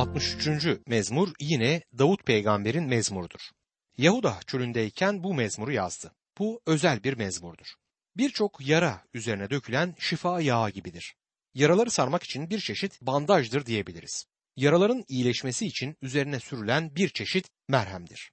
63. 0.00 0.66
mezmur 0.86 1.32
yine 1.40 1.82
Davut 1.98 2.26
peygamberin 2.26 2.84
mezmurudur. 2.84 3.40
Yahuda 3.98 4.40
çölündeyken 4.46 5.22
bu 5.22 5.34
mezmuru 5.34 5.72
yazdı. 5.72 6.12
Bu 6.38 6.60
özel 6.66 7.04
bir 7.04 7.14
mezmurdur. 7.16 7.66
Birçok 8.16 8.66
yara 8.66 9.04
üzerine 9.14 9.50
dökülen 9.50 9.94
şifa 9.98 10.40
yağı 10.40 10.70
gibidir. 10.70 11.14
Yaraları 11.54 11.90
sarmak 11.90 12.22
için 12.22 12.50
bir 12.50 12.60
çeşit 12.60 13.00
bandajdır 13.00 13.66
diyebiliriz. 13.66 14.26
Yaraların 14.56 15.04
iyileşmesi 15.08 15.66
için 15.66 15.96
üzerine 16.02 16.40
sürülen 16.40 16.96
bir 16.96 17.08
çeşit 17.08 17.48
merhemdir. 17.68 18.32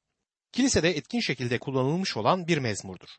Kilisede 0.51 0.89
etkin 0.89 1.19
şekilde 1.19 1.59
kullanılmış 1.59 2.17
olan 2.17 2.47
bir 2.47 2.57
mezmurdur. 2.57 3.09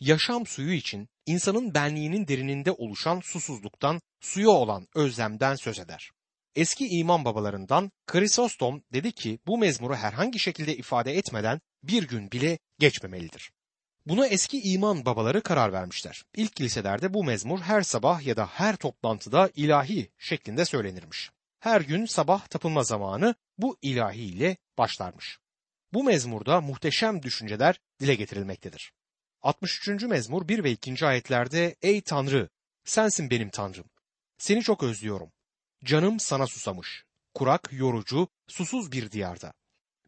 Yaşam 0.00 0.46
suyu 0.46 0.72
için 0.72 1.08
insanın 1.26 1.74
benliğinin 1.74 2.28
derininde 2.28 2.72
oluşan 2.72 3.20
susuzluktan, 3.20 4.00
suya 4.20 4.50
olan 4.50 4.86
özlemden 4.94 5.54
söz 5.54 5.78
eder. 5.78 6.10
Eski 6.56 6.88
iman 6.88 7.24
babalarından 7.24 7.92
Krisostom 8.06 8.82
dedi 8.92 9.12
ki 9.12 9.38
bu 9.46 9.58
mezmuru 9.58 9.94
herhangi 9.94 10.38
şekilde 10.38 10.76
ifade 10.76 11.16
etmeden 11.16 11.60
bir 11.82 12.08
gün 12.08 12.30
bile 12.30 12.58
geçmemelidir. 12.78 13.52
Buna 14.06 14.26
eski 14.26 14.60
iman 14.62 15.04
babaları 15.04 15.42
karar 15.42 15.72
vermişler. 15.72 16.24
İlk 16.36 16.56
kiliselerde 16.56 17.14
bu 17.14 17.24
mezmur 17.24 17.60
her 17.60 17.82
sabah 17.82 18.26
ya 18.26 18.36
da 18.36 18.46
her 18.46 18.76
toplantıda 18.76 19.50
ilahi 19.54 20.10
şeklinde 20.18 20.64
söylenirmiş. 20.64 21.30
Her 21.60 21.80
gün 21.80 22.06
sabah 22.06 22.46
tapınma 22.46 22.82
zamanı 22.82 23.34
bu 23.58 23.78
ilahi 23.82 24.20
ile 24.20 24.56
başlarmış. 24.78 25.38
Bu 25.92 26.04
mezmurda 26.04 26.60
muhteşem 26.60 27.22
düşünceler 27.22 27.80
dile 28.00 28.14
getirilmektedir. 28.14 28.92
63. 29.42 30.02
mezmur 30.02 30.48
1 30.48 30.64
ve 30.64 30.70
2. 30.70 31.06
ayetlerde 31.06 31.76
Ey 31.82 32.00
Tanrı 32.00 32.48
sensin 32.84 33.30
benim 33.30 33.50
Tanrım. 33.50 33.90
Seni 34.38 34.62
çok 34.62 34.82
özlüyorum. 34.82 35.32
Canım 35.86 36.20
sana 36.20 36.46
susamış. 36.46 37.04
Kurak, 37.34 37.68
yorucu, 37.72 38.28
susuz 38.48 38.92
bir 38.92 39.10
diyarda. 39.10 39.52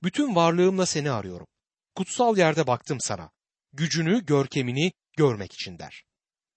Bütün 0.02 0.34
varlığımla 0.34 0.86
seni 0.86 1.10
arıyorum. 1.10 1.46
Kutsal 1.94 2.38
yerde 2.38 2.66
baktım 2.66 2.98
sana. 3.00 3.30
Gücünü, 3.72 4.26
görkemini 4.26 4.92
görmek 5.16 5.52
için 5.52 5.78
der. 5.78 6.04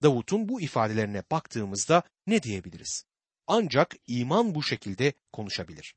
Davut'un 0.04 0.50
bu 0.50 0.62
ifadelerine 0.62 1.24
baktığımızda 1.32 2.04
ne 2.28 2.44
diyebiliriz? 2.44 3.06
Ancak 3.48 3.96
iman 4.08 4.56
bu 4.56 4.64
şekilde 4.64 5.14
konuşabilir. 5.34 5.96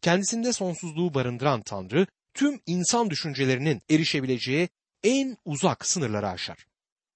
Kendisinde 0.00 0.52
sonsuzluğu 0.52 1.14
barındıran 1.14 1.62
Tanrı, 1.62 2.06
tüm 2.34 2.60
insan 2.66 3.10
düşüncelerinin 3.10 3.82
erişebileceği 3.90 4.68
en 5.02 5.36
uzak 5.44 5.86
sınırları 5.86 6.28
aşar. 6.28 6.66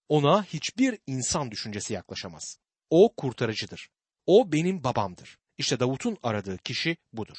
Ona 0.09 0.45
hiçbir 0.45 0.99
insan 1.07 1.51
düşüncesi 1.51 1.93
yaklaşamaz. 1.93 2.59
O 2.91 3.15
kurtarıcıdır. 3.17 3.89
O 4.27 4.53
benim 4.53 4.85
babamdır. 4.85 5.39
İşte 5.59 5.81
Davut'un 5.81 6.19
aradığı 6.23 6.59
kişi 6.59 6.97
budur. 7.13 7.37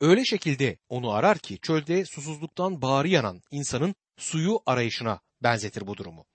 Öyle 0.00 0.24
şekilde 0.24 0.78
onu 0.88 1.12
arar 1.12 1.38
ki 1.38 1.58
çölde 1.62 2.04
susuzluktan 2.04 2.82
bağrı 2.82 3.08
yanan 3.08 3.42
insanın 3.50 3.94
suyu 4.16 4.60
arayışına 4.66 5.20
benzetir 5.42 5.86
bu 5.86 5.96
durumu. 5.96 6.26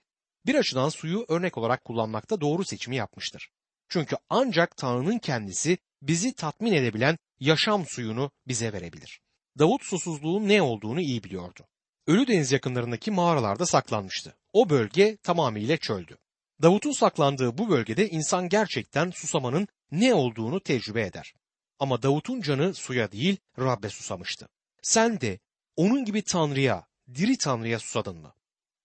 Bir 0.45 0.55
açıdan 0.55 0.89
suyu 0.89 1.25
örnek 1.27 1.57
olarak 1.57 1.85
kullanmakta 1.85 2.41
doğru 2.41 2.65
seçimi 2.65 2.95
yapmıştır. 2.95 3.49
Çünkü 3.89 4.15
ancak 4.29 4.77
Tanrı'nın 4.77 5.19
kendisi 5.19 5.77
bizi 6.01 6.33
tatmin 6.33 6.73
edebilen 6.73 7.17
yaşam 7.39 7.85
suyunu 7.85 8.31
bize 8.47 8.73
verebilir. 8.73 9.21
Davut 9.59 9.83
susuzluğun 9.83 10.47
ne 10.49 10.61
olduğunu 10.61 11.01
iyi 11.01 11.23
biliyordu. 11.23 11.67
Ölü 12.07 12.27
Deniz 12.27 12.51
yakınlarındaki 12.51 13.11
mağaralarda 13.11 13.65
saklanmıştı. 13.65 14.37
O 14.53 14.69
bölge 14.69 15.17
tamamıyla 15.17 15.77
çöldü. 15.77 16.17
Davut'un 16.61 16.91
saklandığı 16.91 17.57
bu 17.57 17.69
bölgede 17.69 18.09
insan 18.09 18.49
gerçekten 18.49 19.09
susamanın 19.09 19.67
ne 19.91 20.13
olduğunu 20.13 20.59
tecrübe 20.59 21.01
eder. 21.01 21.33
Ama 21.79 22.03
Davut'un 22.03 22.41
canı 22.41 22.73
suya 22.73 23.11
değil 23.11 23.37
Rab'be 23.59 23.89
susamıştı. 23.89 24.49
Sen 24.81 25.21
de 25.21 25.39
onun 25.75 26.05
gibi 26.05 26.21
Tanrı'ya, 26.21 26.87
diri 27.13 27.37
Tanrı'ya 27.37 27.79
susadın 27.79 28.17
mı? 28.17 28.33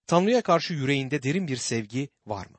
Tanrı'ya 0.06 0.42
karşı 0.42 0.74
yüreğinde 0.74 1.22
derin 1.22 1.48
bir 1.48 1.56
sevgi 1.56 2.08
var 2.26 2.46
mı? 2.46 2.58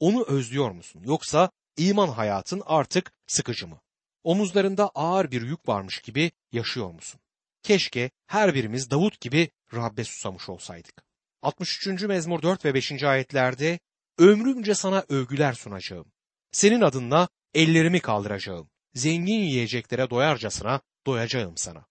Onu 0.00 0.24
özlüyor 0.24 0.70
musun? 0.70 1.02
Yoksa 1.04 1.50
iman 1.76 2.08
hayatın 2.08 2.62
artık 2.66 3.12
sıkıcı 3.26 3.68
mı? 3.68 3.80
Omuzlarında 4.24 4.90
ağır 4.94 5.30
bir 5.30 5.42
yük 5.42 5.68
varmış 5.68 6.00
gibi 6.00 6.32
yaşıyor 6.52 6.90
musun? 6.90 7.20
Keşke 7.62 8.10
her 8.26 8.54
birimiz 8.54 8.90
Davut 8.90 9.20
gibi 9.20 9.50
Rab'be 9.74 10.04
susamış 10.04 10.48
olsaydık. 10.48 11.02
63. 11.42 12.02
mezmur 12.02 12.42
4 12.42 12.64
ve 12.64 12.74
5. 12.74 13.02
ayetlerde 13.02 13.78
ömrümce 14.18 14.74
sana 14.74 15.04
övgüler 15.08 15.52
sunacağım. 15.52 16.12
Senin 16.52 16.80
adınla 16.80 17.28
ellerimi 17.54 18.00
kaldıracağım. 18.00 18.70
Zengin 18.94 19.40
yiyeceklere 19.40 20.10
doyarcasına 20.10 20.80
doyacağım 21.06 21.56
sana. 21.56 21.86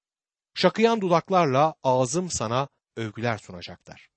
Şakıyan 0.54 1.02
dudaklarla 1.02 1.76
ağzım 1.84 2.30
sana 2.30 2.68
övgüler 2.96 3.38
sunacaklar. 3.38 4.10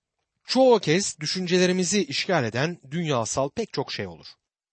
Çoğu 0.46 0.78
kez 0.78 1.20
düşüncelerimizi 1.20 2.04
işgal 2.04 2.44
eden 2.44 2.80
dünyasal 2.90 3.48
pek 3.48 3.72
çok 3.72 3.92
şey 3.92 4.06
olur. 4.06 4.26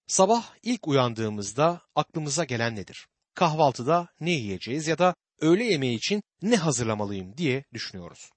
Sabah 0.07 0.53
ilk 0.63 0.87
uyandığımızda 0.87 1.81
aklımıza 1.95 2.43
gelen 2.43 2.75
nedir? 2.75 3.07
Kahvaltıda 3.33 4.07
ne 4.19 4.31
yiyeceğiz 4.31 4.87
ya 4.87 4.97
da 4.97 5.15
öğle 5.41 5.63
yemeği 5.63 5.97
için 5.97 6.23
ne 6.41 6.55
hazırlamalıyım 6.55 7.37
diye 7.37 7.63
düşünüyoruz. 7.73 8.29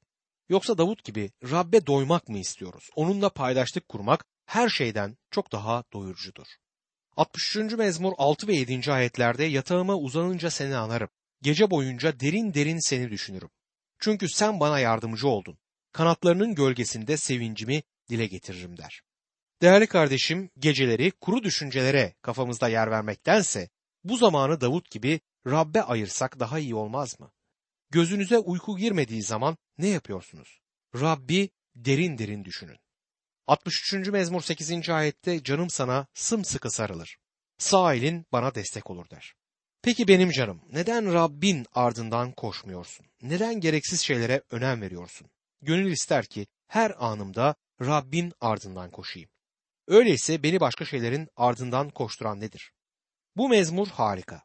Yoksa 0.49 0.79
Davut 0.79 1.05
gibi 1.05 1.31
Rabbe 1.51 1.87
doymak 1.87 2.29
mı 2.29 2.39
istiyoruz? 2.39 2.91
Onunla 2.97 3.29
paydaşlık 3.29 3.89
kurmak 3.89 4.25
her 4.47 4.69
şeyden 4.69 5.17
çok 5.31 5.53
daha 5.53 5.85
doyurucudur. 5.93 6.47
63. 7.17 7.57
mezmur 7.57 8.13
6 8.19 8.49
ve 8.49 8.55
7. 8.55 8.93
ayetlerde 8.93 9.45
yatağıma 9.45 9.97
uzanınca 9.97 10.51
seni 10.51 10.77
anarım. 10.77 11.09
Gece 11.43 11.71
boyunca 11.71 12.21
derin 12.21 12.55
derin 12.55 12.89
seni 12.89 13.11
düşünürüm. 13.11 13.51
Çünkü 13.99 14.29
sen 14.29 14.61
bana 14.61 14.79
yardımcı 14.79 15.29
oldun. 15.29 15.59
Kanatlarının 15.93 16.55
gölgesinde 16.55 17.17
sevincimi 17.17 17.83
dile 18.09 18.27
getiririm 18.27 18.77
der. 18.77 19.03
Değerli 19.63 19.87
kardeşim, 19.87 20.51
geceleri 20.59 21.11
kuru 21.11 21.43
düşüncelere 21.43 22.15
kafamızda 22.23 22.69
yer 22.69 22.91
vermektense 22.91 23.69
bu 24.05 24.17
zamanı 24.17 24.61
Davut 24.61 24.91
gibi 24.91 25.21
Rabbe 25.47 25.83
ayırsak 25.83 26.41
daha 26.41 26.59
iyi 26.59 26.75
olmaz 26.75 27.21
mı? 27.21 27.33
Gözünüze 27.91 28.39
uyku 28.39 28.77
girmediği 28.77 29.23
zaman 29.23 29.57
ne 29.79 29.89
yapıyorsunuz? 29.89 30.61
Rabbi 30.95 31.51
derin 31.77 32.19
derin 32.19 32.45
düşünün. 32.45 32.79
63. 33.47 33.93
mezmur 34.09 34.43
8. 34.43 34.89
ayette 34.89 35.43
canım 35.43 35.71
sana 35.71 36.07
sımsıkı 36.15 36.71
sarılır. 36.71 37.17
Sağ 37.59 37.95
elin 37.95 38.27
bana 38.33 38.55
destek 38.55 38.91
olur 38.91 39.11
der. 39.11 39.35
Peki 39.83 40.09
benim 40.09 40.31
canım 40.31 40.61
neden 40.73 41.13
Rabbin 41.15 41.67
ardından 41.73 42.33
koşmuyorsun? 42.33 43.07
Neden 43.23 43.61
gereksiz 43.61 44.01
şeylere 44.01 44.43
önem 44.51 44.81
veriyorsun? 44.81 45.31
Gönül 45.63 45.93
ister 45.93 46.27
ki 46.27 46.47
her 46.67 46.95
anımda 46.99 47.55
Rabbin 47.81 48.33
ardından 48.41 48.91
koşayım. 48.91 49.31
Öyleyse 49.89 50.43
beni 50.43 50.61
başka 50.61 50.85
şeylerin 50.85 51.29
ardından 51.37 51.91
koşturan 51.91 52.41
nedir? 52.41 52.73
Bu 53.37 53.49
mezmur 53.49 53.89
harika. 53.89 54.43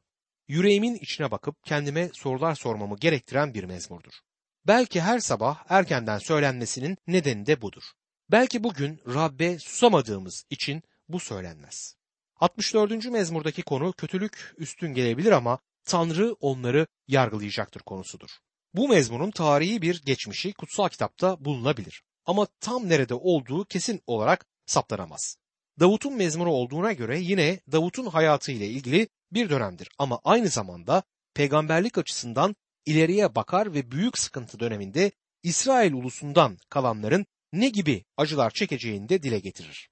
Yüreğimin 0.47 0.95
içine 0.95 1.31
bakıp 1.31 1.63
kendime 1.63 2.09
sorular 2.13 2.55
sormamı 2.55 2.95
gerektiren 2.95 3.53
bir 3.53 3.63
mezmurdur. 3.63 4.13
Belki 4.67 5.01
her 5.01 5.19
sabah 5.19 5.63
erkenden 5.69 6.17
söylenmesinin 6.17 6.97
nedeni 7.07 7.45
de 7.45 7.61
budur. 7.61 7.83
Belki 8.31 8.63
bugün 8.63 8.99
Rabbe 9.13 9.59
susamadığımız 9.59 10.45
için 10.49 10.83
bu 11.09 11.19
söylenmez. 11.19 11.95
64. 12.35 13.05
mezmurdaki 13.05 13.61
konu 13.61 13.93
kötülük 13.93 14.55
üstün 14.57 14.93
gelebilir 14.93 15.31
ama 15.31 15.59
Tanrı 15.85 16.33
onları 16.33 16.87
yargılayacaktır 17.07 17.81
konusudur. 17.81 18.29
Bu 18.73 18.87
mezmunun 18.87 19.31
tarihi 19.31 19.81
bir 19.81 20.01
geçmişi 20.05 20.53
kutsal 20.53 20.89
kitapta 20.89 21.45
bulunabilir. 21.45 22.03
Ama 22.25 22.47
tam 22.59 22.89
nerede 22.89 23.13
olduğu 23.13 23.65
kesin 23.65 24.01
olarak 24.07 24.45
saptanamaz. 24.65 25.37
Davut'un 25.79 26.13
mezmuru 26.13 26.51
olduğuna 26.51 26.93
göre 26.93 27.19
yine 27.19 27.59
Davut'un 27.71 28.05
hayatı 28.05 28.51
ile 28.51 28.67
ilgili 28.67 29.07
bir 29.31 29.49
dönemdir 29.49 29.89
ama 29.97 30.19
aynı 30.23 30.47
zamanda 30.47 31.03
peygamberlik 31.33 31.97
açısından 31.97 32.55
ileriye 32.85 33.35
bakar 33.35 33.73
ve 33.73 33.91
büyük 33.91 34.17
sıkıntı 34.17 34.59
döneminde 34.59 35.11
İsrail 35.43 35.93
ulusundan 35.93 36.57
kalanların 36.69 37.25
ne 37.53 37.69
gibi 37.69 38.03
acılar 38.17 38.51
çekeceğini 38.51 39.09
de 39.09 39.23
dile 39.23 39.39
getirir. 39.39 39.89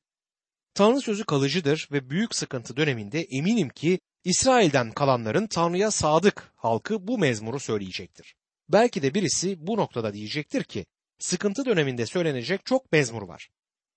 Tanrı 0.74 1.02
sözü 1.02 1.24
kalıcıdır 1.24 1.90
ve 1.92 2.10
büyük 2.10 2.36
sıkıntı 2.36 2.78
döneminde 2.78 3.22
eminim 3.22 3.70
ki 3.70 4.00
İsrail'den 4.24 4.92
kalanların 4.92 5.48
Tanrı'ya 5.48 5.92
sadık 5.92 6.52
halkı 6.56 7.08
bu 7.08 7.18
mezmuru 7.18 7.60
söyleyecektir. 7.60 8.36
Belki 8.70 9.02
de 9.02 9.14
birisi 9.14 9.68
bu 9.68 9.78
noktada 9.78 10.14
diyecektir 10.14 10.64
ki 10.64 10.86
sıkıntı 11.20 11.66
döneminde 11.66 12.06
söylenecek 12.06 12.66
çok 12.66 12.92
mezmur 12.92 13.22
var. 13.22 13.50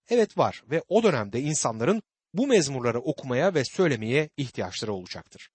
Evet 0.08 0.38
var 0.38 0.62
ve 0.70 0.82
o 0.88 1.02
dönemde 1.02 1.40
insanların 1.40 2.02
bu 2.34 2.46
mezmurları 2.46 3.00
okumaya 3.00 3.54
ve 3.54 3.64
söylemeye 3.64 4.30
ihtiyaçları 4.36 4.92
olacaktır. 4.92 5.50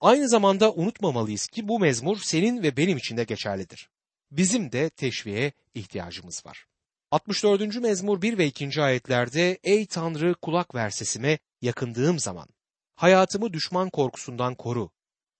Aynı 0.00 0.28
zamanda 0.28 0.72
unutmamalıyız 0.72 1.46
ki 1.46 1.68
bu 1.68 1.78
mezmur 1.80 2.18
senin 2.22 2.62
ve 2.62 2.76
benim 2.76 2.98
için 2.98 3.16
de 3.16 3.24
geçerlidir. 3.24 3.90
Bizim 4.30 4.72
de 4.72 4.90
teşviğe 4.90 5.52
ihtiyacımız 5.74 6.46
var. 6.46 6.66
64. 7.10 7.76
mezmur 7.76 8.22
1 8.22 8.38
ve 8.38 8.46
2. 8.46 8.82
ayetlerde 8.82 9.58
Ey 9.64 9.86
Tanrı 9.86 10.34
kulak 10.34 10.74
ver 10.74 10.90
sesime 10.90 11.38
yakındığım 11.62 12.18
zaman 12.18 12.48
hayatımı 12.94 13.52
düşman 13.52 13.90
korkusundan 13.90 14.54
koru. 14.54 14.90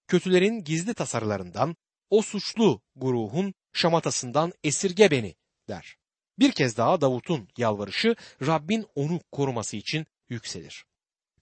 Kötülerin 0.08 0.64
gizli 0.64 0.94
tasarılarından, 0.94 1.76
o 2.10 2.22
suçlu 2.22 2.80
guruhun 2.96 3.54
şamatasından 3.72 4.52
esirge 4.64 5.10
beni 5.10 5.34
der. 5.68 5.96
Bir 6.38 6.52
kez 6.52 6.76
daha 6.76 7.00
Davut'un 7.00 7.48
yalvarışı 7.56 8.16
Rabbin 8.46 8.86
onu 8.94 9.20
koruması 9.32 9.76
için 9.76 10.06
yükselir. 10.28 10.84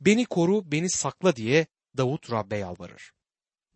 Beni 0.01 0.25
koru, 0.25 0.73
beni 0.73 0.91
sakla 0.91 1.37
diye 1.37 1.67
Davut 1.97 2.31
Rabbe 2.31 2.57
yalvarır. 2.57 3.13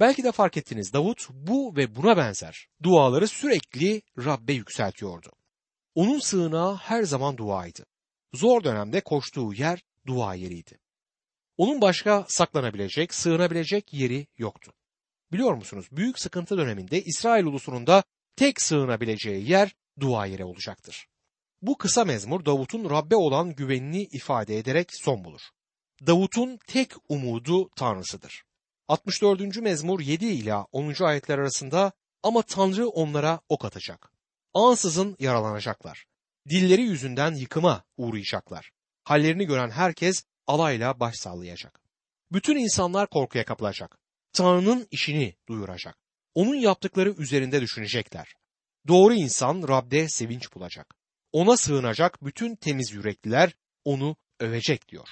Belki 0.01 0.25
de 0.25 0.33
fark 0.33 0.57
ettiniz 0.57 0.93
Davut 0.93 1.29
bu 1.31 1.77
ve 1.77 1.97
buna 1.97 2.17
benzer 2.17 2.69
duaları 2.83 3.29
sürekli 3.29 4.03
Rabbe 4.19 4.53
yükseltiyordu. 4.53 5.38
Onun 5.99 6.19
sığınağı 6.19 6.77
her 6.77 7.03
zaman 7.03 7.37
duaydı. 7.37 7.87
Zor 8.35 8.65
dönemde 8.65 9.01
koştuğu 9.01 9.55
yer 9.55 9.83
dua 10.07 10.35
yeriydi. 10.35 10.79
Onun 11.57 11.81
başka 11.81 12.25
saklanabilecek, 12.29 13.15
sığınabilecek 13.15 13.93
yeri 13.93 14.27
yoktu. 14.37 14.73
Biliyor 15.33 15.55
musunuz 15.55 15.87
büyük 15.93 16.21
sıkıntı 16.21 16.59
döneminde 16.59 17.03
İsrail 17.03 17.45
ulusunun 17.45 17.87
da 17.87 18.03
tek 18.37 18.63
sığınabileceği 18.63 19.51
yer 19.51 19.75
dua 20.01 20.27
yeri 20.27 20.45
olacaktır. 20.45 21.07
Bu 21.63 21.79
kısa 21.79 22.05
mezmur 22.05 22.45
Davut'un 22.45 22.91
Rabbe 22.91 23.17
olan 23.17 23.55
güvenini 23.55 24.03
ifade 24.03 24.59
ederek 24.59 24.89
son 24.93 25.25
bulur. 25.25 25.43
Davut'un 26.07 26.59
tek 26.67 26.93
umudu 27.09 27.71
Tanrısıdır. 27.77 28.45
64. 28.89 29.57
mezmur 29.57 30.01
7 30.01 30.27
ila 30.27 30.67
10. 30.73 31.05
ayetler 31.05 31.39
arasında 31.39 31.93
ama 32.23 32.43
Tanrı 32.43 32.89
onlara 32.89 33.41
ok 33.49 33.65
atacak. 33.65 34.18
Ansızın 34.59 35.17
yaralanacaklar. 35.19 36.05
Dilleri 36.49 36.83
yüzünden 36.83 37.35
yıkıma 37.35 37.85
uğrayacaklar. 37.97 38.71
Hallerini 39.05 39.47
gören 39.47 39.71
herkes 39.71 40.25
alayla 40.47 41.01
baş 41.01 41.17
sallayacak. 41.17 41.81
Bütün 42.33 42.57
insanlar 42.57 43.11
korkuya 43.11 43.45
kapılacak. 43.45 43.99
Tanrı'nın 44.33 44.89
işini 44.91 45.35
duyuracak. 45.49 45.97
Onun 46.35 46.55
yaptıkları 46.55 47.11
üzerinde 47.11 47.61
düşünecekler. 47.61 48.35
Doğru 48.89 49.15
insan 49.15 49.69
Rab'de 49.69 50.09
sevinç 50.09 50.55
bulacak. 50.55 50.95
Ona 51.33 51.57
sığınacak 51.57 52.25
bütün 52.25 52.57
temiz 52.57 52.93
yürekliler 52.93 53.53
onu 53.85 54.17
övecek 54.41 54.89
diyor. 54.89 55.09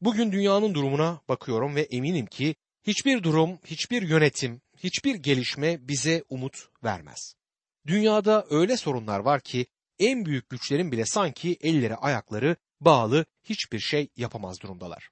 Bugün 0.00 0.32
dünyanın 0.32 0.74
durumuna 0.74 1.20
bakıyorum 1.28 1.76
ve 1.76 1.82
eminim 1.82 2.26
ki 2.26 2.54
hiçbir 2.82 3.22
durum, 3.22 3.58
hiçbir 3.64 4.02
yönetim, 4.02 4.60
hiçbir 4.76 5.14
gelişme 5.14 5.88
bize 5.88 6.24
umut 6.28 6.68
vermez. 6.84 7.34
Dünyada 7.86 8.46
öyle 8.50 8.76
sorunlar 8.76 9.20
var 9.20 9.40
ki 9.40 9.66
en 9.98 10.24
büyük 10.24 10.48
güçlerin 10.48 10.92
bile 10.92 11.06
sanki 11.06 11.56
elleri 11.60 11.96
ayakları 11.96 12.56
bağlı 12.80 13.24
hiçbir 13.42 13.78
şey 13.78 14.08
yapamaz 14.16 14.60
durumdalar. 14.60 15.08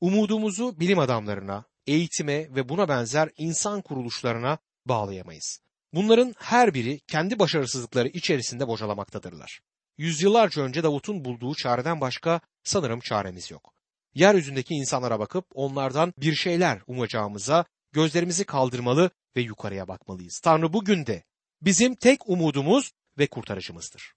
Umudumuzu 0.00 0.80
bilim 0.80 0.98
adamlarına, 0.98 1.64
eğitime 1.86 2.54
ve 2.54 2.68
buna 2.68 2.88
benzer 2.88 3.30
insan 3.36 3.82
kuruluşlarına 3.82 4.58
bağlayamayız. 4.86 5.60
Bunların 5.92 6.34
her 6.38 6.74
biri 6.74 7.00
kendi 7.00 7.38
başarısızlıkları 7.38 8.08
içerisinde 8.08 8.68
bocalamaktadırlar. 8.68 9.60
Yüzyıllarca 9.98 10.62
önce 10.62 10.82
Davut'un 10.82 11.24
bulduğu 11.24 11.54
çareden 11.54 12.00
başka 12.00 12.40
sanırım 12.64 13.00
çaremiz 13.00 13.50
yok. 13.50 13.74
Yeryüzündeki 14.14 14.74
insanlara 14.74 15.18
bakıp 15.18 15.46
onlardan 15.54 16.14
bir 16.18 16.34
şeyler 16.34 16.80
umacağımıza 16.86 17.64
gözlerimizi 17.92 18.44
kaldırmalı 18.44 19.10
ve 19.36 19.40
yukarıya 19.40 19.88
bakmalıyız. 19.88 20.40
Tanrı 20.44 20.72
bugün 20.72 21.06
de 21.06 21.24
bizim 21.62 21.94
tek 21.94 22.28
umudumuz 22.28 22.92
ve 23.18 23.26
kurtarıcımızdır. 23.26 24.12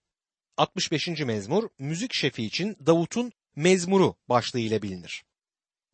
65. 0.57 1.07
mezmur 1.07 1.69
müzik 1.79 2.13
şefi 2.13 2.43
için 2.43 2.77
Davut'un 2.85 3.31
mezmuru 3.55 4.15
başlığı 4.29 4.59
ile 4.59 4.81
bilinir. 4.81 5.23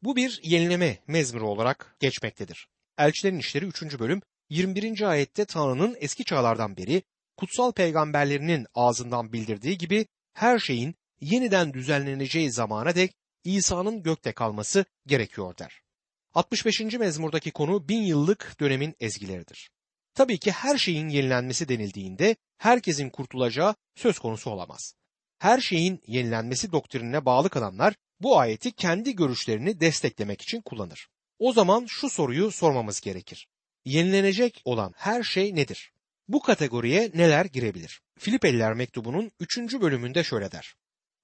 Bu 0.01 0.15
bir 0.15 0.39
yenileme 0.43 0.99
mezmuru 1.07 1.49
olarak 1.49 1.95
geçmektedir. 1.99 2.67
Elçilerin 2.97 3.39
İşleri 3.39 3.65
3. 3.65 3.99
bölüm 3.99 4.21
21. 4.49 5.01
ayette 5.01 5.45
Tanrı'nın 5.45 5.97
eski 5.99 6.23
çağlardan 6.23 6.77
beri 6.77 7.03
kutsal 7.37 7.71
peygamberlerinin 7.71 8.67
ağzından 8.73 9.33
bildirdiği 9.33 9.77
gibi 9.77 10.05
her 10.33 10.59
şeyin 10.59 10.95
yeniden 11.21 11.73
düzenleneceği 11.73 12.51
zamana 12.51 12.95
dek 12.95 13.15
İsa'nın 13.43 14.03
gökte 14.03 14.31
kalması 14.31 14.85
gerekiyor 15.05 15.57
der. 15.57 15.81
65. 16.33 16.81
mezmurdaki 16.81 17.51
konu 17.51 17.89
bin 17.89 18.01
yıllık 18.01 18.55
dönemin 18.59 18.95
ezgileridir. 18.99 19.69
Tabii 20.17 20.37
ki 20.37 20.51
her 20.51 20.77
şeyin 20.77 21.09
yenilenmesi 21.09 21.69
denildiğinde 21.69 22.35
herkesin 22.57 23.09
kurtulacağı 23.09 23.75
söz 23.95 24.19
konusu 24.19 24.49
olamaz. 24.49 24.93
Her 25.39 25.61
şeyin 25.61 26.01
yenilenmesi 26.07 26.71
doktrinine 26.71 27.25
bağlı 27.25 27.49
kalanlar 27.49 27.95
bu 28.19 28.39
ayeti 28.39 28.71
kendi 28.71 29.15
görüşlerini 29.15 29.79
desteklemek 29.79 30.41
için 30.41 30.61
kullanır. 30.61 31.07
O 31.39 31.53
zaman 31.53 31.85
şu 31.85 32.09
soruyu 32.09 32.51
sormamız 32.51 33.01
gerekir. 33.01 33.47
Yenilenecek 33.85 34.61
olan 34.65 34.93
her 34.95 35.23
şey 35.23 35.55
nedir? 35.55 35.91
Bu 36.27 36.41
kategoriye 36.41 37.11
neler 37.13 37.45
girebilir? 37.45 38.01
Filipeliler 38.19 38.73
mektubunun 38.73 39.31
3. 39.39 39.57
bölümünde 39.57 40.23
şöyle 40.23 40.51
der. 40.51 40.75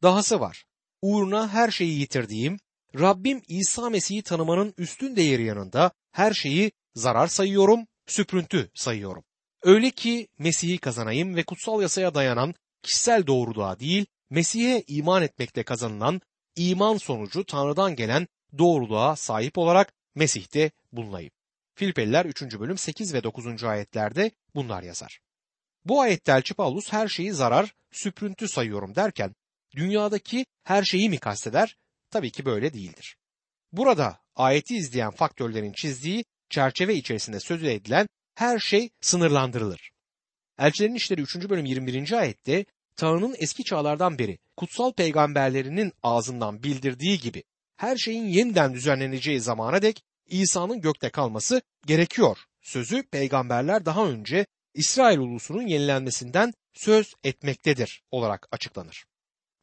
Dahası 0.04 0.39
var. 0.39 0.66
Uğruna 1.01 1.50
her 1.50 1.72
şeyi 1.72 2.00
yitirdiğim, 2.00 2.60
Rabbim 3.00 3.42
İsa 3.48 3.89
Mesih'i 3.89 4.22
tanımanın 4.22 4.74
üstün 4.78 5.16
değeri 5.16 5.44
yanında 5.44 5.92
her 6.12 6.34
şeyi 6.34 6.72
zarar 6.96 7.28
sayıyorum, 7.28 7.88
süprüntü 8.08 8.70
sayıyorum. 8.74 9.24
Öyle 9.64 9.92
ki 9.92 10.28
Mesih'i 10.40 10.78
kazanayım 10.78 11.36
ve 11.36 11.44
kutsal 11.44 11.82
yasaya 11.82 12.16
dayanan 12.16 12.56
kişisel 12.82 13.28
doğruluğa 13.28 13.80
değil, 13.80 14.06
Mesih'e 14.30 14.84
iman 14.88 15.24
etmekle 15.24 15.64
kazanılan 15.64 16.22
iman 16.56 16.98
sonucu 16.98 17.46
Tanrı'dan 17.46 17.96
gelen 17.96 18.28
doğruluğa 18.58 19.16
sahip 19.16 19.58
olarak 19.58 19.94
Mesih'te 20.16 20.72
bulunayım. 20.92 21.32
Filipeliler 21.76 22.26
3. 22.26 22.42
bölüm 22.60 22.78
8 22.78 23.14
ve 23.14 23.24
9. 23.24 23.64
ayetlerde 23.64 24.32
bunlar 24.56 24.84
yazar. 24.84 25.20
Bu 25.86 26.02
ayette 26.02 26.32
Elçi 26.32 26.54
Paulus 26.54 26.94
her 26.94 27.08
şeyi 27.08 27.34
zarar, 27.34 27.76
süprüntü 27.92 28.48
sayıyorum 28.48 28.96
derken 28.96 29.36
dünyadaki 29.76 30.46
her 30.64 30.84
şeyi 30.84 31.10
mi 31.10 31.18
kasteder? 31.18 31.78
Tabii 32.10 32.32
ki 32.32 32.46
böyle 32.46 32.74
değildir. 32.74 33.18
Burada 33.72 34.20
ayeti 34.36 34.76
izleyen 34.76 35.12
faktörlerin 35.12 35.74
çizdiği 35.74 36.26
çerçeve 36.54 36.96
içerisinde 36.96 37.40
sözü 37.40 37.68
edilen 37.68 38.08
her 38.36 38.60
şey 38.60 38.90
sınırlandırılır. 39.02 39.92
Elçilerin 40.60 40.96
İşleri 40.96 41.22
3. 41.22 41.50
bölüm 41.50 41.66
21. 41.66 42.12
ayette 42.12 42.66
Tanrı'nın 42.96 43.36
eski 43.40 43.64
çağlardan 43.64 44.20
beri 44.20 44.38
kutsal 44.58 44.94
peygamberlerinin 44.94 45.94
ağzından 46.04 46.64
bildirdiği 46.64 47.20
gibi 47.20 47.44
her 47.78 47.98
şeyin 47.98 48.26
yeniden 48.26 48.74
düzenleneceği 48.74 49.40
zamana 49.40 49.82
dek 49.82 50.04
İsa'nın 50.28 50.82
gökte 50.82 51.10
kalması 51.10 51.62
gerekiyor. 51.86 52.38
Sözü 52.62 53.04
peygamberler 53.04 53.86
daha 53.86 54.08
önce 54.08 54.46
İsrail 54.74 55.18
ulusunun 55.18 55.68
yenilenmesinden 55.68 56.54
söz 56.74 57.13
etmektedir 57.24 58.04
olarak 58.12 58.48
açıklanır. 58.51 59.06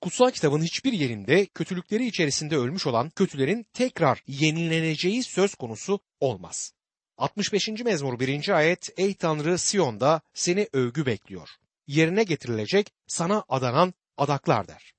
Kutsal 0.00 0.30
kitabın 0.30 0.62
hiçbir 0.62 0.92
yerinde 0.92 1.46
kötülükleri 1.46 2.06
içerisinde 2.06 2.56
ölmüş 2.56 2.86
olan 2.86 3.10
kötülerin 3.10 3.66
tekrar 3.74 4.22
yenileneceği 4.26 5.22
söz 5.22 5.54
konusu 5.54 6.00
olmaz. 6.20 6.72
65. 7.20 7.68
mezmur 7.68 8.20
1. 8.20 8.48
ayet 8.48 8.88
Ey 8.96 9.14
Tanrı 9.14 9.58
Siyon'da 9.58 10.20
seni 10.34 10.68
övgü 10.72 11.06
bekliyor. 11.06 11.48
Yerine 11.86 12.22
getirilecek 12.22 12.92
sana 13.06 13.44
adanan 13.48 13.94
adaklar 14.16 14.68
der. 14.68 14.92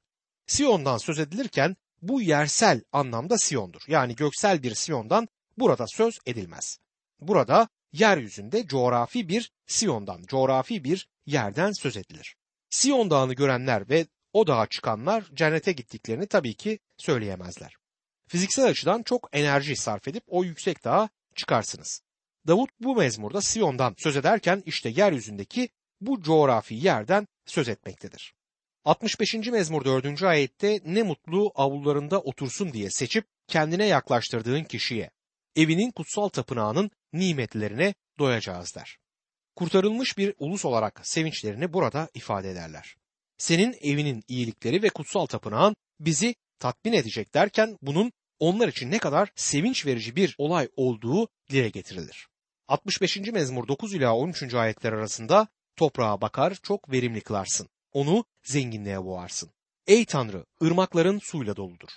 Siyon'dan 0.47 0.97
söz 0.97 1.19
edilirken 1.19 1.75
bu 2.01 2.21
yersel 2.21 2.81
anlamda 2.91 3.37
Siyon'dur. 3.37 3.81
Yani 3.87 4.15
göksel 4.15 4.63
bir 4.63 4.75
Siyon'dan 4.75 5.27
burada 5.57 5.85
söz 5.87 6.19
edilmez. 6.25 6.79
Burada 7.19 7.67
yeryüzünde 7.93 8.67
coğrafi 8.67 9.29
bir 9.29 9.51
Siyon'dan, 9.67 10.23
coğrafi 10.23 10.83
bir 10.83 11.07
yerden 11.25 11.71
söz 11.71 11.97
edilir. 11.97 12.35
Siyon 12.69 13.09
dağını 13.09 13.33
görenler 13.33 13.89
ve 13.89 14.05
o 14.33 14.47
dağa 14.47 14.67
çıkanlar 14.67 15.23
cennete 15.33 15.71
gittiklerini 15.71 16.27
tabii 16.27 16.53
ki 16.53 16.79
söyleyemezler. 16.97 17.75
Fiziksel 18.27 18.65
açıdan 18.65 19.03
çok 19.03 19.29
enerji 19.33 19.75
sarf 19.75 20.07
edip 20.07 20.23
o 20.27 20.43
yüksek 20.43 20.83
dağa 20.83 21.09
çıkarsınız. 21.35 22.01
Davut 22.47 22.69
bu 22.79 22.95
mezmurda 22.95 23.41
Siyon'dan 23.41 23.95
söz 23.97 24.17
ederken 24.17 24.63
işte 24.65 24.89
yeryüzündeki 24.89 25.69
bu 26.01 26.21
coğrafi 26.21 26.75
yerden 26.75 27.27
söz 27.45 27.69
etmektedir. 27.69 28.33
65. 28.85 29.33
mezmur 29.33 29.85
4. 29.85 30.23
ayette 30.23 30.79
ne 30.85 31.03
mutlu 31.03 31.51
avlularında 31.55 32.21
otursun 32.21 32.73
diye 32.73 32.89
seçip 32.91 33.25
kendine 33.47 33.85
yaklaştırdığın 33.85 34.63
kişiye, 34.63 35.09
evinin 35.55 35.91
kutsal 35.91 36.29
tapınağının 36.29 36.91
nimetlerine 37.13 37.93
doyacağız 38.19 38.75
der. 38.75 38.97
Kurtarılmış 39.55 40.17
bir 40.17 40.33
ulus 40.37 40.65
olarak 40.65 41.01
sevinçlerini 41.03 41.73
burada 41.73 42.09
ifade 42.13 42.51
ederler. 42.51 42.95
Senin 43.37 43.75
evinin 43.81 44.23
iyilikleri 44.27 44.83
ve 44.83 44.89
kutsal 44.89 45.25
tapınağın 45.25 45.75
bizi 45.99 46.35
tatmin 46.59 46.93
edecek 46.93 47.33
derken 47.33 47.77
bunun 47.81 48.11
onlar 48.41 48.67
için 48.67 48.91
ne 48.91 48.99
kadar 48.99 49.31
sevinç 49.35 49.85
verici 49.85 50.15
bir 50.15 50.35
olay 50.37 50.69
olduğu 50.75 51.27
dile 51.49 51.69
getirilir. 51.69 52.27
65. 52.67 53.17
mezmur 53.17 53.67
9 53.67 53.93
ila 53.93 54.15
13. 54.15 54.53
ayetler 54.53 54.93
arasında 54.93 55.47
toprağa 55.75 56.21
bakar 56.21 56.57
çok 56.63 56.91
verimli 56.91 57.21
kılarsın. 57.21 57.69
Onu 57.91 58.25
zenginliğe 58.43 59.03
boğarsın. 59.03 59.49
Ey 59.87 60.05
Tanrı 60.05 60.45
ırmakların 60.63 61.19
suyla 61.19 61.55
doludur. 61.55 61.89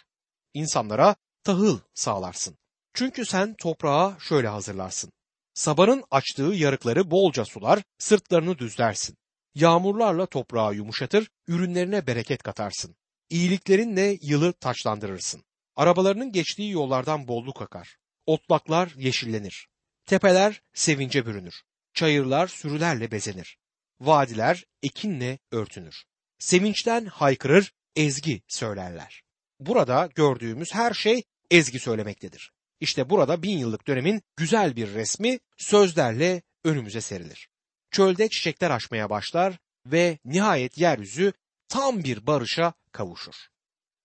İnsanlara 0.54 1.16
tahıl 1.44 1.78
sağlarsın. 1.94 2.58
Çünkü 2.94 3.26
sen 3.26 3.54
toprağa 3.54 4.16
şöyle 4.20 4.48
hazırlarsın. 4.48 5.12
Sabanın 5.54 6.04
açtığı 6.10 6.42
yarıkları 6.42 7.10
bolca 7.10 7.44
sular, 7.44 7.82
sırtlarını 7.98 8.58
düzlersin. 8.58 9.16
Yağmurlarla 9.54 10.26
toprağı 10.26 10.74
yumuşatır, 10.74 11.28
ürünlerine 11.48 12.06
bereket 12.06 12.42
katarsın. 12.42 12.96
İyiliklerinle 13.30 14.18
yılı 14.22 14.52
taçlandırırsın. 14.52 15.44
Arabalarının 15.76 16.32
geçtiği 16.32 16.70
yollardan 16.70 17.28
bolluk 17.28 17.62
akar. 17.62 17.96
Otlaklar 18.26 18.92
yeşillenir. 18.96 19.68
Tepeler 20.06 20.62
sevince 20.74 21.26
bürünür. 21.26 21.54
Çayırlar 21.94 22.46
sürülerle 22.46 23.10
bezenir. 23.10 23.58
Vadiler 24.00 24.64
ekinle 24.82 25.38
örtünür. 25.52 26.04
Sevinçten 26.38 27.06
haykırır, 27.06 27.72
ezgi 27.96 28.42
söylerler. 28.48 29.22
Burada 29.60 30.08
gördüğümüz 30.14 30.74
her 30.74 30.94
şey 30.94 31.22
ezgi 31.50 31.78
söylemektedir. 31.78 32.52
İşte 32.80 33.10
burada 33.10 33.42
bin 33.42 33.58
yıllık 33.58 33.86
dönemin 33.86 34.22
güzel 34.36 34.76
bir 34.76 34.94
resmi 34.94 35.38
sözlerle 35.56 36.42
önümüze 36.64 37.00
serilir. 37.00 37.48
Çölde 37.90 38.28
çiçekler 38.28 38.70
açmaya 38.70 39.10
başlar 39.10 39.58
ve 39.86 40.18
nihayet 40.24 40.78
yeryüzü 40.78 41.32
tam 41.68 42.04
bir 42.04 42.26
barışa 42.26 42.72
kavuşur. 42.92 43.34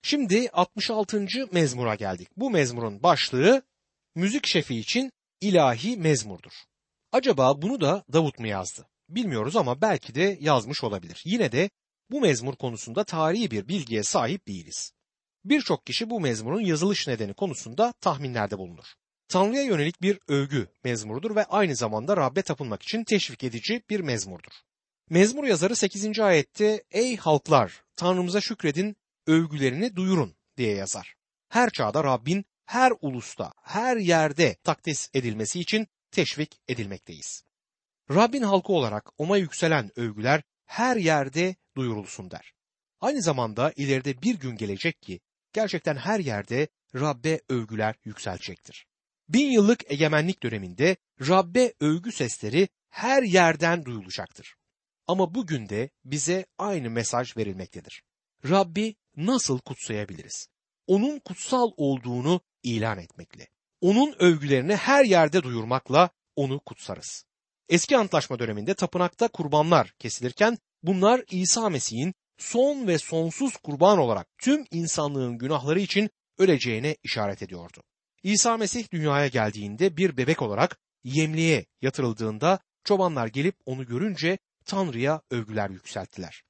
Şimdi 0.01 0.50
66. 0.53 1.25
mezmura 1.51 1.96
geldik. 1.96 2.27
Bu 2.38 2.50
mezmurun 2.50 3.03
başlığı 3.03 3.62
müzik 4.15 4.48
şefi 4.48 4.75
için 4.75 5.12
ilahi 5.41 5.98
mezmurdur. 5.98 6.51
Acaba 7.12 7.62
bunu 7.62 7.82
da 7.82 8.03
Davut 8.13 8.39
mu 8.39 8.48
yazdı? 8.48 8.88
Bilmiyoruz 9.10 9.56
ama 9.56 9.82
belki 9.82 10.15
de 10.15 10.38
yazmış 10.41 10.84
olabilir. 10.84 11.22
Yine 11.25 11.51
de 11.51 11.70
bu 12.12 12.22
mezmur 12.22 12.56
konusunda 12.56 13.03
tarihi 13.03 13.51
bir 13.51 13.68
bilgiye 13.68 14.03
sahip 14.03 14.48
değiliz. 14.48 14.94
Birçok 15.46 15.86
kişi 15.86 16.10
bu 16.10 16.20
mezmurun 16.20 16.62
yazılış 16.62 17.08
nedeni 17.08 17.34
konusunda 17.34 17.94
tahminlerde 18.01 18.58
bulunur. 18.58 18.86
Tanrı'ya 19.27 19.63
yönelik 19.63 20.01
bir 20.01 20.20
övgü 20.27 20.68
mezmurudur 20.84 21.36
ve 21.36 21.46
aynı 21.46 21.75
zamanda 21.75 22.18
Rab'be 22.18 22.41
tapınmak 22.41 22.84
için 22.84 23.03
teşvik 23.03 23.44
edici 23.44 23.82
bir 23.89 24.00
mezmurdur. 24.00 24.51
Mezmur 25.10 25.44
yazarı 25.44 25.75
8. 25.75 26.20
ayette 26.20 26.84
ey 26.91 27.18
halklar 27.18 27.84
Tanrımıza 27.96 28.41
şükredin 28.41 28.96
övgülerini 29.30 29.96
duyurun 29.96 30.36
diye 30.58 30.76
yazar. 30.76 31.16
Her 31.50 31.70
çağda 31.70 32.04
Rabbin 32.04 32.46
her 32.66 32.94
ulusta, 33.02 33.54
her 33.64 33.98
yerde 33.98 34.56
takdis 34.64 35.10
edilmesi 35.14 35.60
için 35.60 35.88
teşvik 36.12 36.60
edilmekteyiz. 36.68 37.44
Rabbin 38.12 38.42
halkı 38.42 38.74
olarak 38.74 39.10
ona 39.18 39.38
yükselen 39.38 40.00
övgüler 40.00 40.42
her 40.66 40.98
yerde 40.98 41.56
duyurulsun 41.76 42.32
der. 42.32 42.54
Aynı 43.02 43.22
zamanda 43.22 43.74
ileride 43.76 44.22
bir 44.22 44.40
gün 44.40 44.58
gelecek 44.58 45.02
ki 45.02 45.20
gerçekten 45.54 45.96
her 45.96 46.20
yerde 46.20 46.68
Rabbe 46.96 47.42
övgüler 47.50 47.96
yükselecektir. 48.06 48.88
Bin 49.30 49.52
yıllık 49.52 49.92
egemenlik 49.92 50.44
döneminde 50.44 50.96
Rabbe 51.22 51.74
övgü 51.80 52.12
sesleri 52.12 52.68
her 52.90 53.24
yerden 53.24 53.86
duyulacaktır. 53.86 54.56
Ama 55.08 55.36
bugün 55.36 55.70
de 55.70 55.90
bize 56.06 56.46
aynı 56.58 56.90
mesaj 56.90 57.38
verilmektedir. 57.38 58.04
Rabbi 58.46 58.96
nasıl 59.17 59.60
kutsayabiliriz? 59.60 60.48
Onun 60.88 61.19
kutsal 61.19 61.72
olduğunu 61.77 62.41
ilan 62.63 63.00
etmekle. 63.00 63.48
Onun 63.81 64.15
övgülerini 64.19 64.75
her 64.75 65.05
yerde 65.05 65.43
duyurmakla 65.43 66.10
onu 66.36 66.60
kutsarız. 66.60 67.25
Eski 67.69 67.98
antlaşma 67.98 68.39
döneminde 68.39 68.74
tapınakta 68.74 69.27
kurbanlar 69.27 69.93
kesilirken 70.00 70.58
bunlar 70.84 71.24
İsa 71.31 71.69
Mesih'in 71.69 72.13
son 72.38 72.88
ve 72.88 72.98
sonsuz 72.98 73.58
kurban 73.58 73.98
olarak 73.98 74.27
tüm 74.38 74.65
insanlığın 74.72 75.38
günahları 75.38 75.79
için 75.79 76.10
öleceğine 76.38 76.96
işaret 77.03 77.43
ediyordu. 77.43 77.84
İsa 78.24 78.58
Mesih 78.58 78.91
dünyaya 78.91 79.27
geldiğinde 79.27 79.98
bir 79.98 80.17
bebek 80.17 80.41
olarak 80.41 80.79
yemliğe 81.03 81.65
yatırıldığında 81.81 82.60
çobanlar 82.84 83.27
gelip 83.27 83.55
onu 83.65 83.86
görünce 83.86 84.38
Tanrı'ya 84.65 85.22
övgüler 85.31 85.69
yükselttiler. 85.69 86.43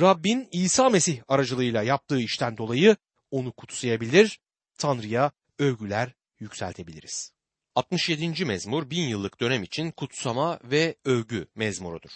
Rabbin 0.00 0.48
İsa 0.52 0.90
Mesih 0.90 1.20
aracılığıyla 1.28 1.82
yaptığı 1.82 2.20
işten 2.20 2.56
dolayı 2.56 2.96
onu 3.30 3.52
kutsayabilir, 3.52 4.40
Tanrı'ya 4.78 5.32
övgüler 5.58 6.12
yükseltebiliriz. 6.40 7.32
67. 7.74 8.44
mezmur 8.44 8.90
bin 8.90 9.08
yıllık 9.08 9.40
dönem 9.40 9.62
için 9.62 9.90
kutsama 9.90 10.58
ve 10.64 10.96
övgü 11.04 11.46
mezmurudur. 11.54 12.10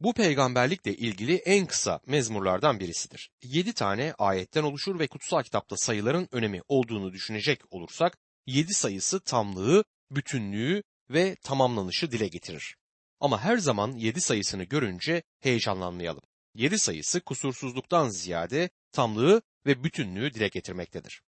Bu 0.00 0.14
peygamberlikle 0.14 0.94
ilgili 0.94 1.34
en 1.34 1.66
kısa 1.66 2.00
mezmurlardan 2.06 2.80
birisidir. 2.80 3.30
7 3.42 3.72
tane 3.72 4.14
ayetten 4.18 4.62
oluşur 4.62 4.98
ve 4.98 5.06
kutsal 5.06 5.42
kitapta 5.42 5.76
sayıların 5.76 6.28
önemi 6.32 6.60
olduğunu 6.68 7.12
düşünecek 7.12 7.60
olursak 7.70 8.18
7 8.46 8.74
sayısı 8.74 9.20
tamlığı, 9.20 9.84
bütünlüğü 10.10 10.82
ve 11.10 11.36
tamamlanışı 11.36 12.12
dile 12.12 12.28
getirir. 12.28 12.76
Ama 13.20 13.40
her 13.40 13.58
zaman 13.58 13.92
7 13.92 14.20
sayısını 14.20 14.64
görünce 14.64 15.22
heyecanlanmayalım. 15.40 16.22
7 16.54 16.78
sayısı 16.78 17.20
kusursuzluktan 17.20 18.08
ziyade 18.08 18.70
tamlığı 18.92 19.42
ve 19.66 19.84
bütünlüğü 19.84 20.34
dile 20.34 20.48
getirmektedir. 20.48 21.22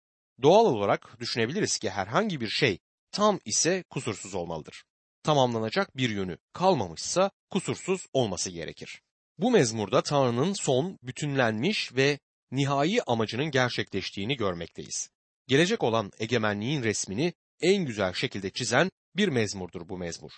Doğal 0.42 0.64
olarak 0.64 1.20
düşünebiliriz 1.20 1.78
ki 1.78 1.90
herhangi 1.90 2.40
bir 2.40 2.48
şey 2.48 2.78
tam 3.12 3.38
ise 3.44 3.84
kusursuz 3.90 4.34
olmalıdır. 4.34 4.84
Tamamlanacak 5.22 5.96
bir 5.96 6.10
yönü 6.10 6.38
kalmamışsa 6.52 7.30
kusursuz 7.50 8.06
olması 8.12 8.50
gerekir. 8.50 9.02
Bu 9.38 9.50
mezmurda 9.50 10.02
Tanrı'nın 10.02 10.52
son, 10.52 10.98
bütünlenmiş 11.02 11.94
ve 11.96 12.18
nihai 12.50 13.02
amacının 13.02 13.50
gerçekleştiğini 13.50 14.36
görmekteyiz. 14.36 15.10
Gelecek 15.46 15.82
olan 15.82 16.12
egemenliğin 16.18 16.82
resmini 16.82 17.34
en 17.60 17.84
güzel 17.84 18.12
şekilde 18.12 18.50
çizen 18.50 18.90
bir 19.16 19.28
mezmurdur 19.28 19.88
bu 19.88 19.98
mezmur. 19.98 20.32